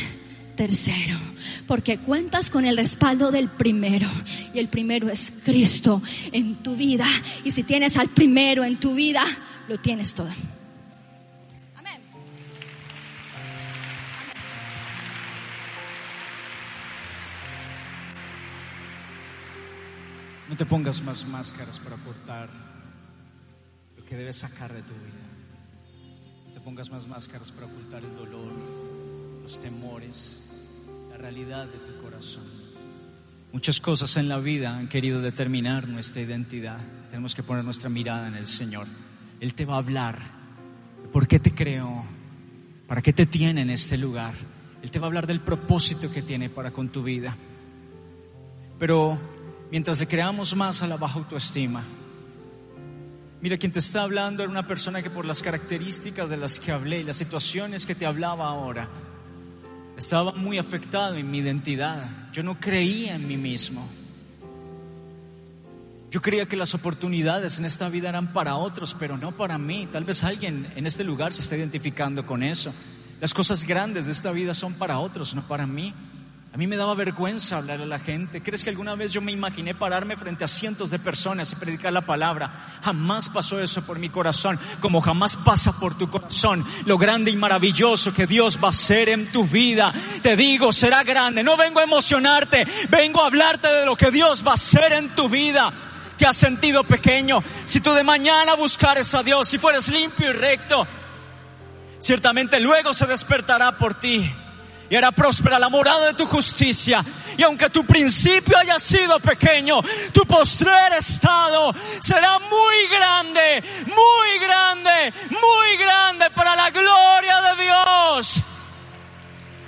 tercero, 0.56 1.18
porque 1.68 2.00
cuentas 2.00 2.50
con 2.50 2.66
el 2.66 2.78
respaldo 2.78 3.32
del 3.32 3.50
primero 3.50 4.10
y 4.54 4.60
el 4.60 4.68
primero 4.68 5.10
es 5.10 5.34
Cristo 5.44 6.02
en 6.32 6.58
tu 6.58 6.76
vida 6.76 7.08
y 7.44 7.52
si 7.52 7.64
tienes 7.64 7.98
al 7.98 8.10
primero 8.10 8.64
en 8.64 8.80
tu 8.80 8.94
vida, 8.94 9.24
lo 9.68 9.80
tienes 9.80 10.14
todo. 10.14 10.30
No 20.54 20.58
te 20.58 20.68
pongas 20.68 21.02
más 21.02 21.26
máscaras 21.26 21.80
para 21.80 21.96
ocultar 21.96 22.48
lo 23.98 24.06
que 24.06 24.16
debes 24.16 24.36
sacar 24.38 24.72
de 24.72 24.84
tu 24.84 24.94
vida. 24.94 25.26
No 26.46 26.54
te 26.54 26.60
pongas 26.60 26.92
más 26.92 27.08
máscaras 27.08 27.52
para 27.52 27.66
ocultar 27.66 28.04
el 28.04 28.16
dolor, 28.16 28.54
los 29.42 29.60
temores, 29.60 30.44
la 31.10 31.18
realidad 31.18 31.66
de 31.66 31.80
tu 31.80 32.00
corazón. 32.04 32.44
Muchas 33.52 33.82
cosas 33.82 34.16
en 34.18 34.30
la 34.30 34.38
vida 34.38 34.78
han 34.78 34.90
querido 34.90 35.22
determinar 35.22 35.88
nuestra 35.88 36.22
identidad. 36.22 36.78
Tenemos 37.10 37.34
que 37.34 37.42
poner 37.42 37.66
nuestra 37.66 37.90
mirada 37.90 38.28
en 38.28 38.36
el 38.36 38.48
Señor. 38.48 38.86
Él 39.40 39.56
te 39.56 39.66
va 39.66 39.74
a 39.74 39.80
hablar. 39.80 40.20
¿Por 41.12 41.28
qué 41.28 41.40
te 41.40 41.56
creó? 41.56 42.06
¿Para 42.88 43.02
qué 43.02 43.12
te 43.12 43.26
tiene 43.26 43.62
en 43.64 43.72
este 43.72 43.98
lugar? 43.98 44.36
Él 44.84 44.92
te 44.92 45.00
va 45.00 45.08
a 45.08 45.10
hablar 45.10 45.26
del 45.26 45.42
propósito 45.42 46.12
que 46.12 46.22
tiene 46.22 46.52
para 46.52 46.70
con 46.70 46.90
tu 46.90 47.02
vida. 47.02 47.36
Pero 48.78 49.34
mientras 49.74 50.00
le 50.00 50.06
creamos 50.06 50.56
más 50.56 50.84
a 50.84 50.88
la 50.88 50.98
baja 50.98 51.18
autoestima, 51.18 51.84
mira, 53.42 53.58
quien 53.58 53.72
te 53.72 53.80
está 53.80 54.04
hablando 54.04 54.44
era 54.44 54.52
una 54.52 54.68
persona 54.68 55.02
que 55.02 55.10
por 55.10 55.26
las 55.26 55.42
características 55.42 56.30
de 56.30 56.38
las 56.38 56.60
que 56.60 56.72
hablé 56.72 57.00
y 57.00 57.04
las 57.04 57.18
situaciones 57.18 57.88
que 57.88 57.96
te 57.96 58.06
hablaba 58.06 58.50
ahora, 58.50 58.88
estaba 59.98 60.32
muy 60.34 60.60
afectado 60.60 61.16
en 61.16 61.32
mi 61.32 61.40
identidad. 61.40 62.08
Yo 62.32 62.44
no 62.44 62.60
creía 62.60 63.16
en 63.16 63.28
mí 63.28 63.36
mismo. 63.36 63.90
Yo 66.12 66.22
creía 66.22 66.46
que 66.46 66.56
las 66.56 66.76
oportunidades 66.76 67.58
en 67.58 67.66
esta 67.66 67.90
vida 67.90 68.10
eran 68.10 68.32
para 68.32 68.58
otros, 68.58 68.96
pero 69.00 69.18
no 69.18 69.36
para 69.36 69.58
mí. 69.58 69.90
Tal 69.92 70.04
vez 70.04 70.24
alguien 70.24 70.72
en 70.76 70.86
este 70.86 71.04
lugar 71.04 71.34
se 71.34 71.42
está 71.42 71.58
identificando 71.58 72.28
con 72.28 72.44
eso. 72.44 72.72
Las 73.20 73.34
cosas 73.34 73.66
grandes 73.66 74.06
de 74.06 74.12
esta 74.12 74.32
vida 74.32 74.54
son 74.54 74.76
para 74.76 75.00
otros, 75.00 75.34
no 75.34 75.42
para 75.48 75.66
mí. 75.66 75.96
A 76.54 76.58
mí 76.58 76.68
me 76.68 76.78
daba 76.78 76.94
vergüenza 76.94 77.58
hablar 77.58 77.82
a 77.82 77.86
la 77.88 77.98
gente. 77.98 78.44
¿Crees 78.44 78.64
que 78.64 78.70
alguna 78.70 78.94
vez 78.94 79.12
yo 79.12 79.22
me 79.22 79.32
imaginé 79.32 79.74
pararme 79.74 80.16
frente 80.16 80.44
a 80.44 80.48
cientos 80.48 80.92
de 80.92 81.00
personas 81.00 81.52
y 81.52 81.56
predicar 81.56 81.92
la 81.92 82.02
palabra? 82.02 82.78
Jamás 82.84 83.28
pasó 83.30 83.60
eso 83.60 83.82
por 83.82 83.98
mi 83.98 84.10
corazón, 84.10 84.60
como 84.80 85.02
jamás 85.02 85.36
pasa 85.36 85.72
por 85.80 85.98
tu 85.98 86.12
corazón. 86.12 86.64
Lo 86.86 87.00
grande 87.00 87.32
y 87.32 87.38
maravilloso 87.38 88.14
que 88.14 88.28
Dios 88.28 88.60
va 88.64 88.68
a 88.68 88.70
hacer 88.70 89.10
en 89.10 89.32
tu 89.32 89.46
vida. 89.46 89.92
Te 90.22 90.36
digo, 90.36 90.72
será 90.72 91.04
grande. 91.04 91.42
No 91.42 91.58
vengo 91.58 91.80
a 91.80 91.86
emocionarte, 91.86 92.68
vengo 92.88 93.24
a 93.24 93.28
hablarte 93.28 93.68
de 93.70 93.88
lo 93.88 93.96
que 93.96 94.12
Dios 94.12 94.46
va 94.46 94.52
a 94.52 94.54
hacer 94.54 94.94
en 94.94 95.10
tu 95.16 95.30
vida. 95.30 95.74
Te 96.20 96.28
has 96.28 96.38
sentido 96.38 96.84
pequeño. 96.84 97.44
Si 97.66 97.82
tú 97.82 97.94
de 97.94 98.04
mañana 98.04 98.54
buscares 98.54 99.12
a 99.16 99.24
Dios, 99.24 99.48
si 99.48 99.58
fueres 99.58 99.88
limpio 99.88 100.30
y 100.30 100.34
recto, 100.34 100.86
ciertamente 101.98 102.60
luego 102.60 102.94
se 102.94 103.08
despertará 103.08 103.76
por 103.76 103.96
ti 103.96 104.32
y 104.90 104.96
hará 104.96 105.12
próspera 105.12 105.60
la 105.60 105.70
morada 105.70 106.08
de 106.08 106.14
tu 106.14 106.26
justicia. 106.26 107.04
Y 107.38 107.44
aunque 107.44 107.70
tu 107.70 107.86
principio 107.86 108.58
haya 108.58 108.80
sido 108.80 109.20
pequeño, 109.20 109.82
tu 110.12 110.26
postrer 110.26 110.94
estado 110.94 111.74
será 112.00 112.40
muy 112.40 112.88
grande, 112.90 113.64
muy 113.86 114.40
grande, 114.40 115.14
muy 115.30 115.78
grande 115.78 116.30
para 116.32 116.56
la 116.56 116.70
gloria 116.70 117.42
de 117.42 117.64
Dios. 117.64 118.42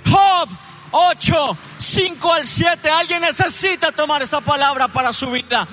Job 0.08 0.48
8, 0.92 1.58
5 1.78 2.32
al 2.32 2.44
7. 2.44 2.90
Alguien 2.90 3.22
necesita 3.22 3.92
tomar 3.92 4.22
esta 4.22 4.40
palabra 4.40 4.88
para 4.88 5.12
su 5.12 5.30
vida. 5.30 5.66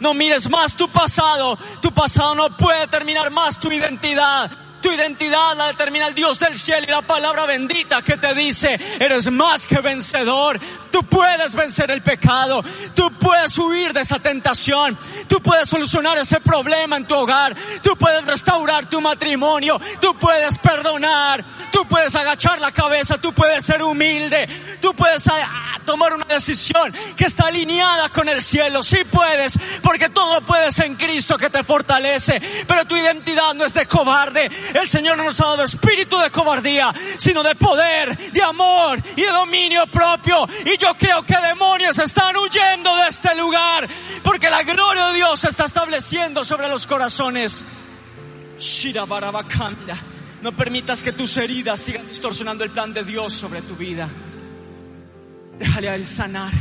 No 0.00 0.14
mires 0.14 0.48
más 0.50 0.74
tu 0.76 0.88
pasado. 0.88 1.58
Tu 1.80 1.92
pasado 1.92 2.34
no 2.34 2.56
puede 2.56 2.86
terminar 2.88 3.30
más 3.30 3.58
tu 3.58 3.70
identidad. 3.70 4.50
Tu 4.80 4.92
identidad 4.92 5.56
la 5.56 5.68
determina 5.68 6.06
el 6.06 6.14
Dios 6.14 6.38
del 6.38 6.56
cielo 6.56 6.86
y 6.86 6.90
la 6.90 7.02
palabra 7.02 7.46
bendita 7.46 8.02
que 8.02 8.16
te 8.16 8.32
dice, 8.34 8.78
eres 9.00 9.30
más 9.30 9.66
que 9.66 9.80
vencedor. 9.80 10.60
Tú 10.90 11.02
puedes 11.04 11.54
vencer 11.54 11.90
el 11.90 12.02
pecado. 12.02 12.64
Tú 12.94 13.10
puedes 13.18 13.56
huir 13.58 13.92
de 13.92 14.00
esa 14.00 14.18
tentación. 14.18 14.96
Tú 15.26 15.40
puedes 15.42 15.68
solucionar 15.68 16.16
ese 16.18 16.40
problema 16.40 16.96
en 16.96 17.06
tu 17.06 17.14
hogar. 17.14 17.54
Tú 17.82 17.96
puedes 17.96 18.24
restaurar 18.24 18.88
tu 18.88 19.00
matrimonio. 19.00 19.80
Tú 20.00 20.16
puedes 20.18 20.58
perdonar. 20.58 21.44
Tú 21.72 21.86
puedes 21.86 22.14
agachar 22.14 22.60
la 22.60 22.72
cabeza. 22.72 23.18
Tú 23.18 23.32
puedes 23.32 23.64
ser 23.64 23.82
humilde. 23.82 24.78
Tú 24.80 24.94
puedes 24.94 25.26
ah, 25.26 25.78
tomar 25.84 26.14
una 26.14 26.24
decisión 26.26 26.92
que 27.16 27.24
está 27.24 27.48
alineada 27.48 28.08
con 28.10 28.28
el 28.28 28.42
cielo. 28.42 28.82
Sí 28.82 28.98
puedes, 29.10 29.58
porque 29.82 30.08
todo 30.08 30.40
puedes 30.42 30.78
en 30.78 30.96
Cristo 30.96 31.36
que 31.36 31.50
te 31.50 31.64
fortalece. 31.64 32.40
Pero 32.66 32.84
tu 32.86 32.96
identidad 32.96 33.54
no 33.54 33.64
es 33.64 33.74
de 33.74 33.86
cobarde. 33.86 34.50
El 34.74 34.88
Señor 34.88 35.16
no 35.16 35.24
nos 35.24 35.40
ha 35.40 35.46
dado 35.46 35.64
espíritu 35.64 36.18
de 36.18 36.30
cobardía, 36.30 36.94
sino 37.16 37.42
de 37.42 37.54
poder, 37.54 38.16
de 38.32 38.42
amor 38.42 39.00
y 39.16 39.22
de 39.22 39.30
dominio 39.30 39.86
propio. 39.86 40.48
Y 40.64 40.76
yo 40.76 40.94
creo 40.94 41.22
que 41.22 41.36
demonios 41.36 41.98
están 41.98 42.36
huyendo 42.36 42.94
de 42.96 43.08
este 43.08 43.34
lugar, 43.34 43.88
porque 44.22 44.50
la 44.50 44.62
gloria 44.62 45.08
de 45.08 45.14
Dios 45.14 45.40
se 45.40 45.48
está 45.48 45.66
estableciendo 45.66 46.44
sobre 46.44 46.68
los 46.68 46.86
corazones. 46.86 47.64
No 50.42 50.52
permitas 50.52 51.02
que 51.02 51.12
tus 51.12 51.36
heridas 51.36 51.80
sigan 51.80 52.06
distorsionando 52.08 52.64
el 52.64 52.70
plan 52.70 52.92
de 52.92 53.04
Dios 53.04 53.32
sobre 53.34 53.62
tu 53.62 53.74
vida. 53.76 54.08
Déjale 55.58 55.88
a 55.88 55.94
Él 55.94 56.06
sanar. 56.06 56.52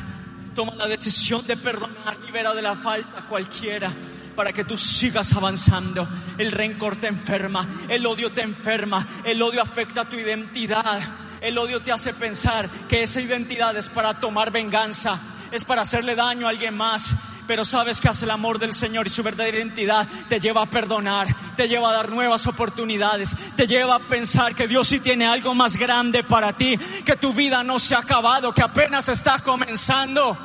Toma 0.56 0.74
la 0.76 0.88
decisión 0.88 1.46
de 1.46 1.56
perdonar, 1.56 2.20
libera 2.26 2.54
de 2.56 2.64
la 2.64 2.76
falta 2.76 3.28
cualquiera 3.28 3.94
para 4.38 4.54
que 4.54 4.64
tú 4.64 4.78
sigas 4.78 5.34
avanzando. 5.34 6.08
El 6.38 6.52
rencor 6.54 6.96
te 6.96 7.08
enferma, 7.08 7.68
el 7.90 8.06
odio 8.06 8.32
te 8.32 8.44
enferma, 8.44 9.06
el 9.26 9.42
odio 9.42 9.62
afecta 9.62 10.08
tu 10.08 10.16
identidad. 10.16 11.02
El 11.42 11.58
odio 11.58 11.82
te 11.82 11.92
hace 11.92 12.14
pensar 12.14 12.70
que 12.88 13.04
esa 13.04 13.20
identidad 13.20 13.76
es 13.76 13.90
para 13.90 14.20
tomar 14.20 14.52
venganza, 14.52 15.20
es 15.52 15.66
para 15.66 15.82
hacerle 15.82 16.16
daño 16.16 16.48
a 16.48 16.52
alguien 16.52 16.78
más. 16.78 17.14
Pero 17.48 17.64
sabes 17.64 18.02
que 18.02 18.10
hace 18.10 18.26
el 18.26 18.32
amor 18.32 18.60
del 18.60 18.74
Señor 18.74 19.08
y 19.08 19.10
su 19.10 19.24
verdadera 19.24 19.58
identidad 19.58 20.08
te 20.30 20.40
lleva 20.40 20.64
a 20.64 20.70
perdonar, 20.70 21.56
te 21.56 21.68
lleva 21.68 21.90
a 21.90 21.94
dar 21.94 22.10
nuevas 22.10 22.46
oportunidades, 22.46 23.36
te 23.56 23.68
lleva 23.68 23.96
a 23.96 24.00
pensar 24.00 24.54
que 24.54 24.68
Dios 24.68 24.88
sí 24.88 25.00
tiene 25.00 25.26
algo 25.26 25.56
más 25.56 25.78
grande 25.78 26.24
para 26.24 26.54
ti, 26.54 26.78
que 27.06 27.16
tu 27.16 27.34
vida 27.34 27.64
no 27.64 27.80
se 27.80 27.96
ha 27.96 28.00
acabado, 28.00 28.54
que 28.54 28.62
apenas 28.62 29.08
está 29.10 29.40
comenzando. 29.40 30.38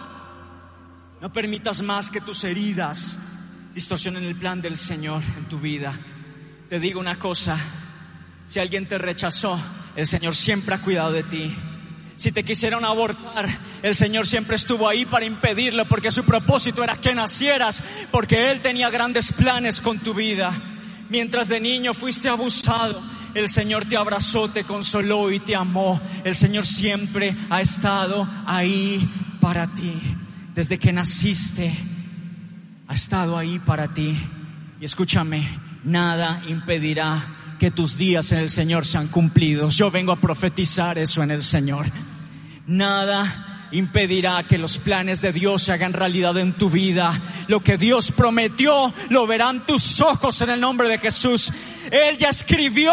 No 1.20 1.32
permitas 1.32 1.82
más 1.82 2.10
que 2.10 2.20
tus 2.20 2.44
heridas 2.44 3.18
distorsionen 3.74 4.24
el 4.24 4.36
plan 4.36 4.60
del 4.60 4.76
Señor 4.76 5.22
en 5.36 5.44
tu 5.46 5.58
vida. 5.58 5.98
Te 6.68 6.78
digo 6.80 7.00
una 7.00 7.18
cosa, 7.18 7.58
si 8.46 8.60
alguien 8.60 8.86
te 8.86 8.98
rechazó, 8.98 9.60
el 9.96 10.06
Señor 10.06 10.34
siempre 10.34 10.74
ha 10.74 10.80
cuidado 10.80 11.12
de 11.12 11.22
ti. 11.22 11.54
Si 12.16 12.32
te 12.32 12.44
quisieron 12.44 12.84
abortar, 12.84 13.48
el 13.82 13.94
Señor 13.94 14.26
siempre 14.26 14.56
estuvo 14.56 14.88
ahí 14.88 15.04
para 15.04 15.24
impedirlo 15.24 15.86
porque 15.86 16.12
su 16.12 16.24
propósito 16.24 16.84
era 16.84 16.96
que 16.96 17.14
nacieras, 17.14 17.82
porque 18.10 18.50
Él 18.50 18.60
tenía 18.60 18.90
grandes 18.90 19.32
planes 19.32 19.80
con 19.80 19.98
tu 19.98 20.14
vida. 20.14 20.52
Mientras 21.08 21.48
de 21.48 21.60
niño 21.60 21.94
fuiste 21.94 22.28
abusado, 22.28 23.02
el 23.34 23.48
Señor 23.48 23.86
te 23.86 23.96
abrazó, 23.96 24.48
te 24.48 24.64
consoló 24.64 25.30
y 25.30 25.40
te 25.40 25.56
amó. 25.56 26.00
El 26.24 26.36
Señor 26.36 26.66
siempre 26.66 27.34
ha 27.50 27.60
estado 27.60 28.28
ahí 28.46 29.08
para 29.40 29.66
ti. 29.74 29.94
Desde 30.54 30.78
que 30.78 30.92
naciste, 30.92 31.74
ha 32.92 32.94
estado 32.94 33.38
ahí 33.38 33.58
para 33.58 33.88
ti. 33.94 34.14
Y 34.78 34.84
escúchame, 34.84 35.48
nada 35.82 36.42
impedirá 36.46 37.56
que 37.58 37.70
tus 37.70 37.96
días 37.96 38.32
en 38.32 38.40
el 38.40 38.50
Señor 38.50 38.84
sean 38.84 39.08
cumplidos. 39.08 39.78
Yo 39.78 39.90
vengo 39.90 40.12
a 40.12 40.20
profetizar 40.20 40.98
eso 40.98 41.22
en 41.22 41.30
el 41.30 41.42
Señor. 41.42 41.86
Nada 42.66 43.70
impedirá 43.72 44.42
que 44.42 44.58
los 44.58 44.76
planes 44.76 45.22
de 45.22 45.32
Dios 45.32 45.62
se 45.62 45.72
hagan 45.72 45.94
realidad 45.94 46.36
en 46.36 46.52
tu 46.52 46.68
vida. 46.68 47.18
Lo 47.48 47.60
que 47.60 47.78
Dios 47.78 48.10
prometió 48.14 48.92
lo 49.08 49.26
verán 49.26 49.64
tus 49.64 50.02
ojos 50.02 50.42
en 50.42 50.50
el 50.50 50.60
nombre 50.60 50.86
de 50.86 50.98
Jesús. 50.98 51.50
Él 51.90 52.18
ya 52.18 52.28
escribió 52.28 52.92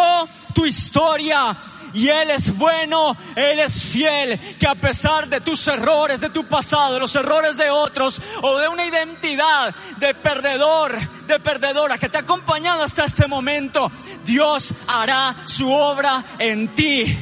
tu 0.55 0.65
historia 0.65 1.57
y 1.93 2.09
Él 2.09 2.29
es 2.31 2.55
bueno, 2.57 3.15
Él 3.35 3.59
es 3.59 3.83
fiel, 3.83 4.39
que 4.59 4.67
a 4.67 4.75
pesar 4.75 5.27
de 5.27 5.41
tus 5.41 5.67
errores, 5.67 6.21
de 6.21 6.29
tu 6.29 6.45
pasado, 6.45 6.95
de 6.95 6.99
los 6.99 7.15
errores 7.15 7.57
de 7.57 7.69
otros 7.69 8.21
o 8.41 8.57
de 8.59 8.67
una 8.67 8.85
identidad 8.85 9.73
de 9.97 10.13
perdedor, 10.13 10.97
de 11.27 11.39
perdedora 11.39 11.97
que 11.97 12.09
te 12.09 12.17
ha 12.17 12.21
acompañado 12.21 12.83
hasta 12.83 13.05
este 13.05 13.27
momento, 13.27 13.91
Dios 14.25 14.73
hará 14.87 15.35
su 15.45 15.71
obra 15.71 16.23
en 16.39 16.75
ti. 16.75 17.17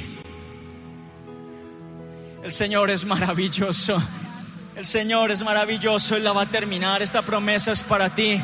El 2.44 2.54
Señor 2.54 2.90
es 2.90 3.04
maravilloso. 3.06 4.02
El 4.76 4.86
Señor 4.86 5.32
es 5.32 5.44
maravilloso, 5.44 6.16
Él 6.16 6.24
la 6.24 6.34
va 6.34 6.44
a 6.44 6.46
terminar. 6.46 7.02
Esta 7.02 7.24
promesa 7.24 7.72
es 7.72 7.84
para 7.84 8.14
ti. 8.14 8.42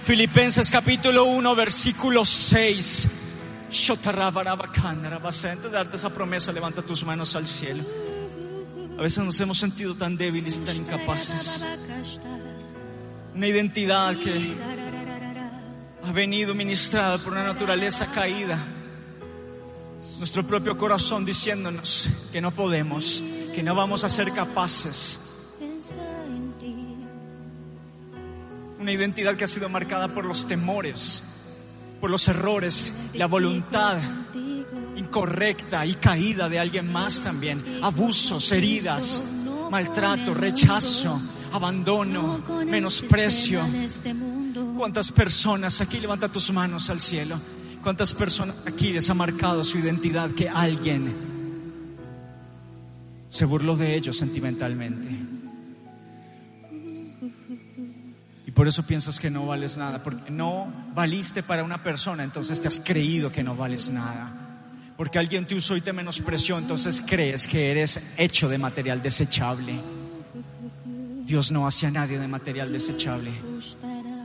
Filipenses 0.00 0.70
capítulo 0.70 1.24
1, 1.24 1.54
versículo 1.54 2.24
6. 2.24 3.08
Darte 5.70 5.96
esa 5.96 6.10
promesa, 6.10 6.52
levanta 6.52 6.82
tus 6.82 7.04
manos 7.04 7.34
al 7.34 7.46
cielo. 7.46 7.84
A 8.98 9.02
veces 9.02 9.24
nos 9.24 9.40
hemos 9.40 9.58
sentido 9.58 9.94
tan 9.96 10.16
débiles 10.16 10.62
tan 10.64 10.76
incapaces. 10.76 11.64
Una 13.34 13.46
identidad 13.46 14.14
que 14.16 14.54
ha 16.04 16.12
venido 16.12 16.54
ministrada 16.54 17.16
por 17.18 17.32
una 17.32 17.44
naturaleza 17.44 18.06
caída. 18.06 18.58
Nuestro 20.18 20.46
propio 20.46 20.76
corazón 20.76 21.24
diciéndonos 21.24 22.08
que 22.30 22.40
no 22.40 22.54
podemos, 22.54 23.22
que 23.54 23.62
no 23.62 23.74
vamos 23.74 24.04
a 24.04 24.10
ser 24.10 24.32
capaces. 24.32 25.20
Una 28.78 28.92
identidad 28.92 29.36
que 29.36 29.44
ha 29.44 29.48
sido 29.48 29.68
marcada 29.68 30.08
por 30.08 30.24
los 30.24 30.46
temores, 30.46 31.22
por 32.02 32.10
los 32.10 32.26
errores, 32.26 32.92
la 33.14 33.26
voluntad 33.26 33.96
incorrecta 34.96 35.86
y 35.86 35.94
caída 35.94 36.48
de 36.48 36.58
alguien 36.58 36.90
más 36.90 37.20
también, 37.20 37.78
abusos, 37.80 38.50
heridas, 38.50 39.22
maltrato, 39.70 40.34
rechazo, 40.34 41.22
abandono, 41.52 42.42
menosprecio. 42.66 43.64
¿Cuántas 44.76 45.12
personas 45.12 45.80
aquí 45.80 46.00
levanta 46.00 46.28
tus 46.28 46.52
manos 46.52 46.90
al 46.90 47.00
cielo? 47.00 47.40
¿Cuántas 47.84 48.14
personas 48.14 48.56
aquí 48.66 48.92
les 48.92 49.08
ha 49.08 49.14
marcado 49.14 49.62
su 49.62 49.78
identidad 49.78 50.32
que 50.32 50.48
alguien 50.48 51.14
se 53.28 53.44
burló 53.44 53.76
de 53.76 53.94
ellos 53.94 54.16
sentimentalmente? 54.16 55.31
Por 58.54 58.68
eso 58.68 58.82
piensas 58.82 59.18
que 59.18 59.30
no 59.30 59.46
vales 59.46 59.76
nada, 59.76 60.02
porque 60.02 60.30
no 60.30 60.72
valiste 60.94 61.42
para 61.42 61.64
una 61.64 61.82
persona, 61.82 62.22
entonces 62.22 62.60
te 62.60 62.68
has 62.68 62.80
creído 62.80 63.32
que 63.32 63.42
no 63.42 63.56
vales 63.56 63.90
nada. 63.90 64.42
Porque 64.96 65.18
alguien 65.18 65.46
te 65.46 65.54
usó 65.54 65.76
y 65.76 65.80
te 65.80 65.92
menospreció, 65.92 66.58
entonces 66.58 67.02
crees 67.06 67.48
que 67.48 67.70
eres 67.70 68.00
hecho 68.18 68.48
de 68.48 68.58
material 68.58 69.02
desechable. 69.02 69.80
Dios 71.24 71.50
no 71.50 71.66
hace 71.66 71.86
a 71.86 71.90
nadie 71.90 72.18
de 72.18 72.28
material 72.28 72.72
desechable. 72.72 73.32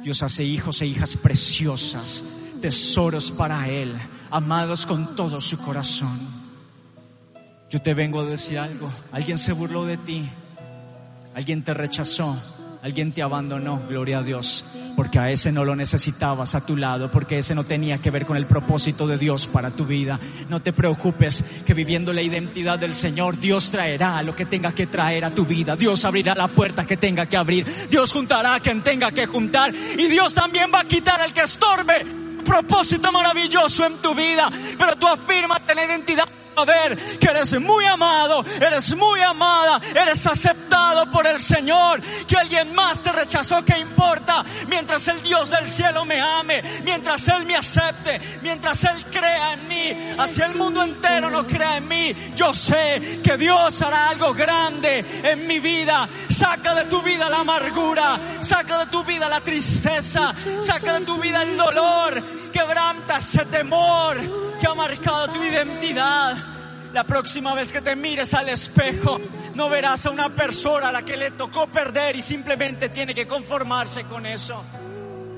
Dios 0.03 0.23
hace 0.23 0.43
hijos 0.43 0.81
e 0.81 0.85
hijas 0.87 1.15
preciosas, 1.15 2.23
tesoros 2.61 3.31
para 3.31 3.69
Él, 3.69 3.95
amados 4.29 4.85
con 4.85 5.15
todo 5.15 5.39
su 5.39 5.57
corazón. 5.57 6.19
Yo 7.69 7.81
te 7.81 7.93
vengo 7.93 8.21
a 8.21 8.25
decir 8.25 8.59
algo. 8.59 8.89
Alguien 9.11 9.37
se 9.37 9.51
burló 9.53 9.85
de 9.85 9.97
ti. 9.97 10.29
Alguien 11.33 11.63
te 11.63 11.73
rechazó. 11.73 12.37
Alguien 12.87 13.11
te 13.11 13.21
abandonó, 13.21 13.85
gloria 13.85 14.19
a 14.19 14.23
Dios, 14.23 14.71
porque 14.95 15.19
a 15.19 15.29
ese 15.29 15.51
no 15.51 15.65
lo 15.65 15.75
necesitabas 15.75 16.55
a 16.55 16.65
tu 16.65 16.77
lado, 16.77 17.11
porque 17.11 17.37
ese 17.37 17.53
no 17.53 17.65
tenía 17.65 17.97
que 17.97 18.11
ver 18.11 18.25
con 18.25 18.37
el 18.37 18.47
propósito 18.47 19.05
de 19.07 19.17
Dios 19.17 19.45
para 19.45 19.71
tu 19.71 19.85
vida. 19.85 20.17
No 20.47 20.61
te 20.61 20.71
preocupes 20.71 21.43
que 21.65 21.73
viviendo 21.73 22.13
la 22.13 22.21
identidad 22.21 22.79
del 22.79 22.93
Señor, 22.93 23.41
Dios 23.41 23.69
traerá 23.71 24.23
lo 24.23 24.33
que 24.33 24.45
tenga 24.45 24.71
que 24.71 24.87
traer 24.87 25.25
a 25.25 25.35
tu 25.35 25.45
vida. 25.45 25.75
Dios 25.75 26.05
abrirá 26.05 26.33
la 26.33 26.47
puerta 26.47 26.85
que 26.85 26.95
tenga 26.95 27.25
que 27.25 27.35
abrir. 27.35 27.89
Dios 27.89 28.13
juntará 28.13 28.55
a 28.55 28.61
quien 28.61 28.81
tenga 28.81 29.11
que 29.11 29.25
juntar. 29.25 29.75
Y 29.75 30.07
Dios 30.07 30.33
también 30.33 30.71
va 30.73 30.79
a 30.79 30.85
quitar 30.85 31.19
al 31.19 31.33
que 31.33 31.41
estorbe. 31.41 32.05
Propósito 32.45 33.11
maravilloso 33.11 33.85
en 33.85 33.97
tu 33.97 34.15
vida. 34.15 34.49
Pero 34.79 34.95
tú 34.95 35.07
afírmate 35.07 35.75
la 35.75 35.83
identidad 35.83 36.23
ver 36.65 37.19
que 37.19 37.27
eres 37.27 37.59
muy 37.59 37.85
amado, 37.85 38.43
eres 38.59 38.95
muy 38.95 39.21
amada, 39.21 39.79
eres 39.95 40.25
aceptado 40.25 41.09
por 41.11 41.25
el 41.27 41.39
Señor, 41.39 42.01
que 42.27 42.37
alguien 42.37 42.73
más 42.73 43.01
te 43.01 43.11
rechazó, 43.11 43.63
¿qué 43.63 43.77
importa? 43.79 44.43
Mientras 44.67 45.07
el 45.07 45.21
Dios 45.21 45.49
del 45.49 45.67
cielo 45.67 46.05
me 46.05 46.19
ame, 46.19 46.61
mientras 46.83 47.27
Él 47.27 47.45
me 47.45 47.55
acepte, 47.55 48.39
mientras 48.41 48.83
Él 48.83 49.05
crea 49.11 49.53
en 49.53 49.67
mí, 49.67 50.15
así 50.17 50.41
el 50.41 50.55
mundo 50.55 50.83
entero 50.83 51.29
no 51.29 51.45
crea 51.45 51.77
en 51.77 51.87
mí, 51.87 52.15
yo 52.35 52.53
sé 52.53 53.21
que 53.23 53.37
Dios 53.37 53.81
hará 53.81 54.09
algo 54.09 54.33
grande 54.33 55.05
en 55.23 55.47
mi 55.47 55.59
vida. 55.59 56.07
Saca 56.29 56.75
de 56.75 56.85
tu 56.85 57.01
vida 57.01 57.29
la 57.29 57.39
amargura, 57.39 58.19
saca 58.41 58.79
de 58.79 58.85
tu 58.87 59.03
vida 59.03 59.27
la 59.27 59.41
tristeza, 59.41 60.33
saca 60.61 60.99
de 60.99 61.05
tu 61.05 61.19
vida 61.19 61.41
el 61.43 61.57
dolor, 61.57 62.51
quebranta 62.51 63.17
ese 63.17 63.45
temor 63.45 64.46
que 64.59 64.67
ha 64.67 64.73
marcado 64.73 65.29
tu 65.29 65.43
identidad. 65.43 66.37
La 66.93 67.03
próxima 67.03 67.53
vez 67.53 67.71
que 67.71 67.81
te 67.81 67.95
mires 67.95 68.33
al 68.33 68.49
espejo, 68.49 69.19
no 69.55 69.69
verás 69.69 70.05
a 70.05 70.11
una 70.11 70.29
persona 70.29 70.89
a 70.89 70.91
la 70.91 71.03
que 71.03 71.17
le 71.17 71.31
tocó 71.31 71.67
perder 71.67 72.15
y 72.15 72.21
simplemente 72.21 72.89
tiene 72.89 73.13
que 73.13 73.27
conformarse 73.27 74.03
con 74.05 74.25
eso. 74.25 74.63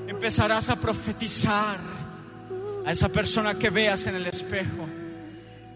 Empezarás 0.06 0.70
a 0.70 0.76
profetizar 0.76 1.78
a 2.86 2.90
esa 2.90 3.08
persona 3.08 3.54
que 3.54 3.70
veas 3.70 4.06
en 4.06 4.16
el 4.16 4.26
espejo 4.26 4.88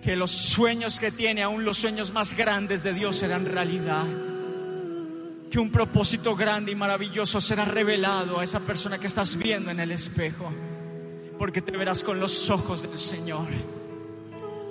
que 0.02 0.16
los 0.16 0.30
sueños 0.30 1.00
que 1.00 1.10
tiene, 1.10 1.42
aún 1.42 1.64
los 1.64 1.78
sueños 1.78 2.12
más 2.12 2.34
grandes 2.36 2.82
de 2.82 2.92
Dios 2.92 3.16
serán 3.16 3.46
realidad. 3.46 4.04
Que 5.50 5.58
un 5.58 5.70
propósito 5.70 6.36
grande 6.36 6.72
y 6.72 6.74
maravilloso 6.74 7.40
será 7.40 7.64
revelado 7.64 8.38
a 8.38 8.44
esa 8.44 8.60
persona 8.60 8.98
que 8.98 9.06
estás 9.06 9.36
viendo 9.36 9.70
en 9.70 9.80
el 9.80 9.92
espejo 9.92 10.52
porque 11.38 11.62
te 11.62 11.76
verás 11.76 12.04
con 12.04 12.20
los 12.20 12.50
ojos 12.50 12.82
del 12.82 12.98
Señor. 12.98 13.46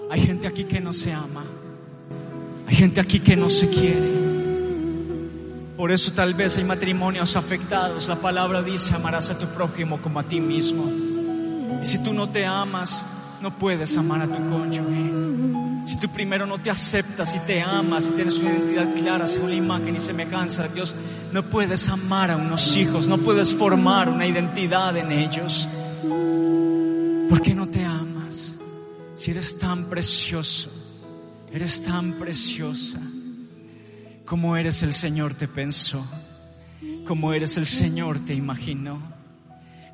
Hay 0.10 0.21
gente 0.21 0.47
aquí 0.47 0.65
que 0.65 0.80
no 0.80 0.93
se 0.93 1.12
ama. 1.12 1.43
Hay 2.67 2.76
gente 2.76 3.02
aquí 3.02 3.19
que 3.19 3.36
no 3.36 3.49
se 3.49 3.69
quiere. 3.69 4.23
Por 5.78 5.91
eso 5.91 6.12
tal 6.13 6.34
vez 6.34 6.58
hay 6.58 6.63
matrimonios 6.63 7.36
afectados. 7.36 8.08
La 8.08 8.15
palabra 8.15 8.62
dice, 8.62 8.93
amarás 8.93 9.30
a 9.30 9.38
tu 9.38 9.47
prójimo 9.47 10.02
como 10.02 10.19
a 10.19 10.23
ti 10.23 10.39
mismo. 10.39 10.89
Y 11.82 11.86
si 11.86 11.97
tú 11.97 12.13
no 12.13 12.30
te 12.30 12.45
amas, 12.45 13.06
no 13.41 13.58
puedes 13.58 13.97
amar 13.97 14.21
a 14.21 14.28
tu 14.28 14.49
cónyuge. 14.49 15.86
Si 15.86 15.97
tú 15.97 16.08
primero 16.10 16.45
no 16.45 16.60
te 16.60 16.69
aceptas 16.69 17.36
y 17.36 17.39
te 17.39 17.62
amas 17.62 18.08
y 18.08 18.12
tienes 18.12 18.39
una 18.39 18.52
identidad 18.52 18.93
clara 18.93 19.28
según 19.28 19.49
la 19.49 19.56
imagen 19.56 19.95
y 19.95 19.99
semejanza 19.99 20.63
de 20.63 20.76
Dios, 20.76 20.95
no 21.34 21.43
puedes 21.49 21.89
amar 21.89 22.32
a 22.32 22.38
unos 22.38 22.78
hijos, 22.78 23.10
no 23.10 23.17
puedes 23.17 23.54
formar 23.54 24.08
una 24.08 24.26
identidad 24.26 24.95
en 24.95 25.12
ellos. 25.12 25.67
¿Por 27.34 27.42
qué 27.42 27.56
no 27.56 27.67
te 27.67 27.84
amas? 27.84 28.60
Si 29.15 29.31
eres 29.31 29.58
tan 29.58 29.86
precioso, 29.86 30.69
eres 31.52 31.81
tan 31.81 32.13
preciosa, 32.13 33.00
como 34.23 34.56
eres 34.56 34.84
el 34.84 34.94
Señor 34.94 35.34
te 35.34 35.48
pensó, 35.48 36.06
como 37.08 37.34
eres 37.34 37.58
el 37.58 37.65
Señor 37.65 38.23
te 38.23 38.36
imaginó, 38.36 39.02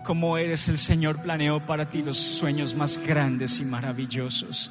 como 0.04 0.38
eres 0.38 0.68
el 0.68 0.78
Señor 0.78 1.22
planeó 1.22 1.66
para 1.66 1.90
ti 1.90 2.02
los 2.02 2.18
sueños 2.18 2.76
más 2.76 2.98
grandes 2.98 3.62
y 3.62 3.64
maravillosos. 3.64 4.70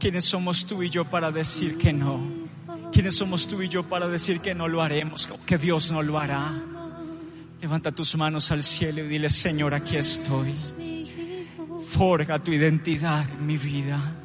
¿Quiénes 0.00 0.24
somos 0.24 0.66
tú 0.66 0.82
y 0.82 0.90
yo 0.90 1.04
para 1.04 1.30
decir 1.30 1.78
que 1.78 1.92
no? 1.92 2.20
¿Quiénes 2.90 3.14
somos 3.14 3.46
tú 3.46 3.62
y 3.62 3.68
yo 3.68 3.88
para 3.88 4.08
decir 4.08 4.40
que 4.40 4.56
no 4.56 4.66
lo 4.66 4.82
haremos, 4.82 5.28
que 5.46 5.56
Dios 5.56 5.92
no 5.92 6.02
lo 6.02 6.18
hará? 6.18 6.50
Levanta 7.60 7.92
tus 7.92 8.16
manos 8.16 8.50
al 8.50 8.64
cielo 8.64 9.04
y 9.04 9.06
dile, 9.06 9.30
Señor, 9.30 9.72
aquí 9.72 9.96
estoy 9.98 10.52
forja 11.82 12.38
tu 12.38 12.52
identidad 12.52 13.24
en 13.34 13.46
mi 13.46 13.56
vida. 13.56 14.16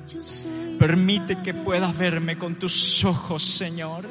Permite 0.79 1.41
que 1.41 1.53
pueda 1.53 1.91
verme 1.91 2.37
con 2.37 2.55
tus 2.55 3.03
ojos, 3.03 3.43
Señor. 3.43 4.05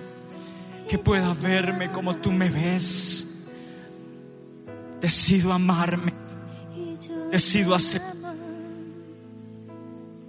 Que 0.88 0.98
pueda 0.98 1.32
verme 1.34 1.90
como 1.90 2.16
tú 2.16 2.32
me 2.32 2.50
ves. 2.50 3.46
Decido 5.00 5.52
amarme. 5.52 6.12
Decido 7.30 7.74
aceptar. 7.74 8.14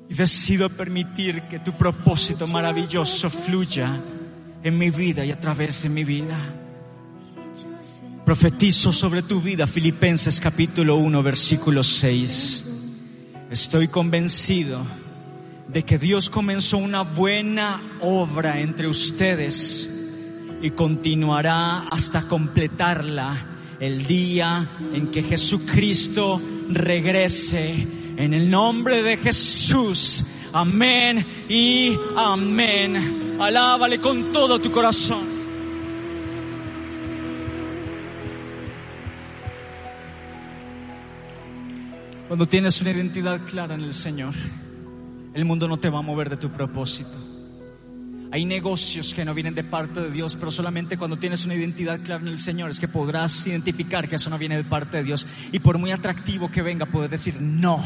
Y 0.09 0.13
decido 0.13 0.69
permitir 0.69 1.43
que 1.43 1.59
tu 1.59 1.73
propósito 1.73 2.47
maravilloso 2.47 3.29
fluya 3.29 4.01
en 4.63 4.77
mi 4.77 4.89
vida 4.89 5.25
y 5.25 5.31
a 5.31 5.39
través 5.39 5.83
de 5.83 5.89
mi 5.89 6.03
vida. 6.03 6.39
Profetizo 8.25 8.91
sobre 8.91 9.21
tu 9.21 9.39
vida, 9.39 9.65
Filipenses 9.65 10.39
capítulo 10.39 10.97
1, 10.97 11.23
versículo 11.23 11.83
6. 11.83 12.66
Estoy 13.49 13.87
convencido 13.87 14.85
de 15.69 15.83
que 15.83 15.97
Dios 15.97 16.29
comenzó 16.29 16.77
una 16.77 17.03
buena 17.03 17.81
obra 18.01 18.59
entre 18.59 18.87
ustedes 18.87 19.89
y 20.61 20.71
continuará 20.71 21.87
hasta 21.89 22.23
completarla 22.23 23.77
el 23.79 24.05
día 24.05 24.69
en 24.91 25.11
que 25.11 25.23
Jesucristo 25.23 26.41
regrese. 26.67 27.87
En 28.17 28.33
el 28.33 28.49
nombre 28.49 29.01
de 29.01 29.15
Jesús. 29.15 30.25
Amén 30.51 31.25
y 31.47 31.95
amén. 32.17 33.37
Alábale 33.39 33.99
con 33.99 34.33
todo 34.33 34.59
tu 34.59 34.71
corazón. 34.71 35.36
Cuando 42.27 42.45
tienes 42.45 42.81
una 42.81 42.91
identidad 42.91 43.39
clara 43.45 43.75
en 43.75 43.81
el 43.81 43.93
Señor, 43.93 44.33
el 45.33 45.45
mundo 45.45 45.69
no 45.69 45.79
te 45.79 45.89
va 45.89 45.99
a 45.99 46.01
mover 46.01 46.29
de 46.29 46.35
tu 46.35 46.51
propósito. 46.51 47.17
Hay 48.31 48.43
negocios 48.43 49.13
que 49.13 49.23
no 49.23 49.33
vienen 49.33 49.55
de 49.55 49.63
parte 49.63 50.01
de 50.01 50.11
Dios, 50.11 50.35
pero 50.35 50.51
solamente 50.51 50.97
cuando 50.97 51.17
tienes 51.17 51.45
una 51.45 51.55
identidad 51.55 52.01
clara 52.01 52.21
en 52.21 52.27
el 52.27 52.39
Señor 52.39 52.69
es 52.69 52.81
que 52.81 52.89
podrás 52.89 53.47
identificar 53.47 54.09
que 54.09 54.17
eso 54.17 54.29
no 54.29 54.37
viene 54.37 54.57
de 54.57 54.65
parte 54.65 54.97
de 54.97 55.03
Dios. 55.05 55.25
Y 55.53 55.59
por 55.59 55.77
muy 55.77 55.91
atractivo 55.91 56.51
que 56.51 56.61
venga, 56.61 56.87
poder 56.87 57.09
decir 57.09 57.39
no. 57.39 57.81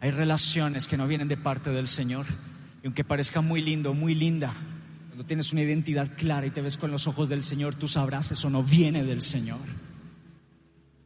Hay 0.00 0.10
relaciones 0.10 0.88
que 0.88 0.98
no 0.98 1.06
vienen 1.06 1.28
de 1.28 1.38
parte 1.38 1.70
del 1.70 1.88
Señor. 1.88 2.26
Y 2.82 2.86
aunque 2.86 3.02
parezca 3.02 3.40
muy 3.40 3.62
lindo, 3.62 3.94
muy 3.94 4.14
linda, 4.14 4.52
cuando 5.08 5.24
tienes 5.24 5.54
una 5.54 5.62
identidad 5.62 6.10
clara 6.18 6.46
y 6.46 6.50
te 6.50 6.60
ves 6.60 6.76
con 6.76 6.90
los 6.90 7.06
ojos 7.06 7.30
del 7.30 7.42
Señor, 7.42 7.76
tú 7.76 7.88
sabrás 7.88 8.30
eso 8.30 8.50
no 8.50 8.62
viene 8.62 9.04
del 9.04 9.22
Señor. 9.22 9.58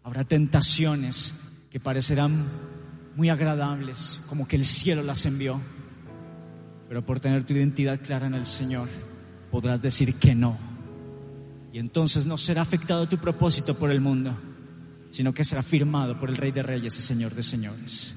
Habrá 0.03 0.25
tentaciones 0.25 1.51
que 1.73 1.81
parecerán 1.81 2.45
muy 3.16 3.31
agradables, 3.31 4.20
como 4.29 4.47
que 4.47 4.57
el 4.57 4.66
cielo 4.66 5.03
las 5.03 5.25
envió. 5.25 5.59
Pero 6.87 7.07
por 7.07 7.18
tener 7.18 7.45
tu 7.45 7.55
identidad 7.55 7.99
clara 7.99 8.27
en 8.27 8.35
el 8.35 8.45
Señor, 8.45 8.91
podrás 9.51 9.81
decir 9.81 10.14
que 10.16 10.35
no. 10.35 10.59
Y 11.73 11.79
entonces 11.79 12.27
no 12.27 12.37
será 12.37 12.61
afectado 12.61 13.09
tu 13.09 13.16
propósito 13.16 13.75
por 13.75 13.91
el 13.91 14.03
mundo, 14.03 14.39
sino 15.09 15.33
que 15.33 15.45
será 15.45 15.62
firmado 15.62 16.20
por 16.20 16.29
el 16.29 16.37
Rey 16.37 16.53
de 16.53 16.62
Reyes 16.62 16.99
y 16.99 17.01
Señor 17.01 17.35
de 17.35 17.43
Señores. 17.43 18.16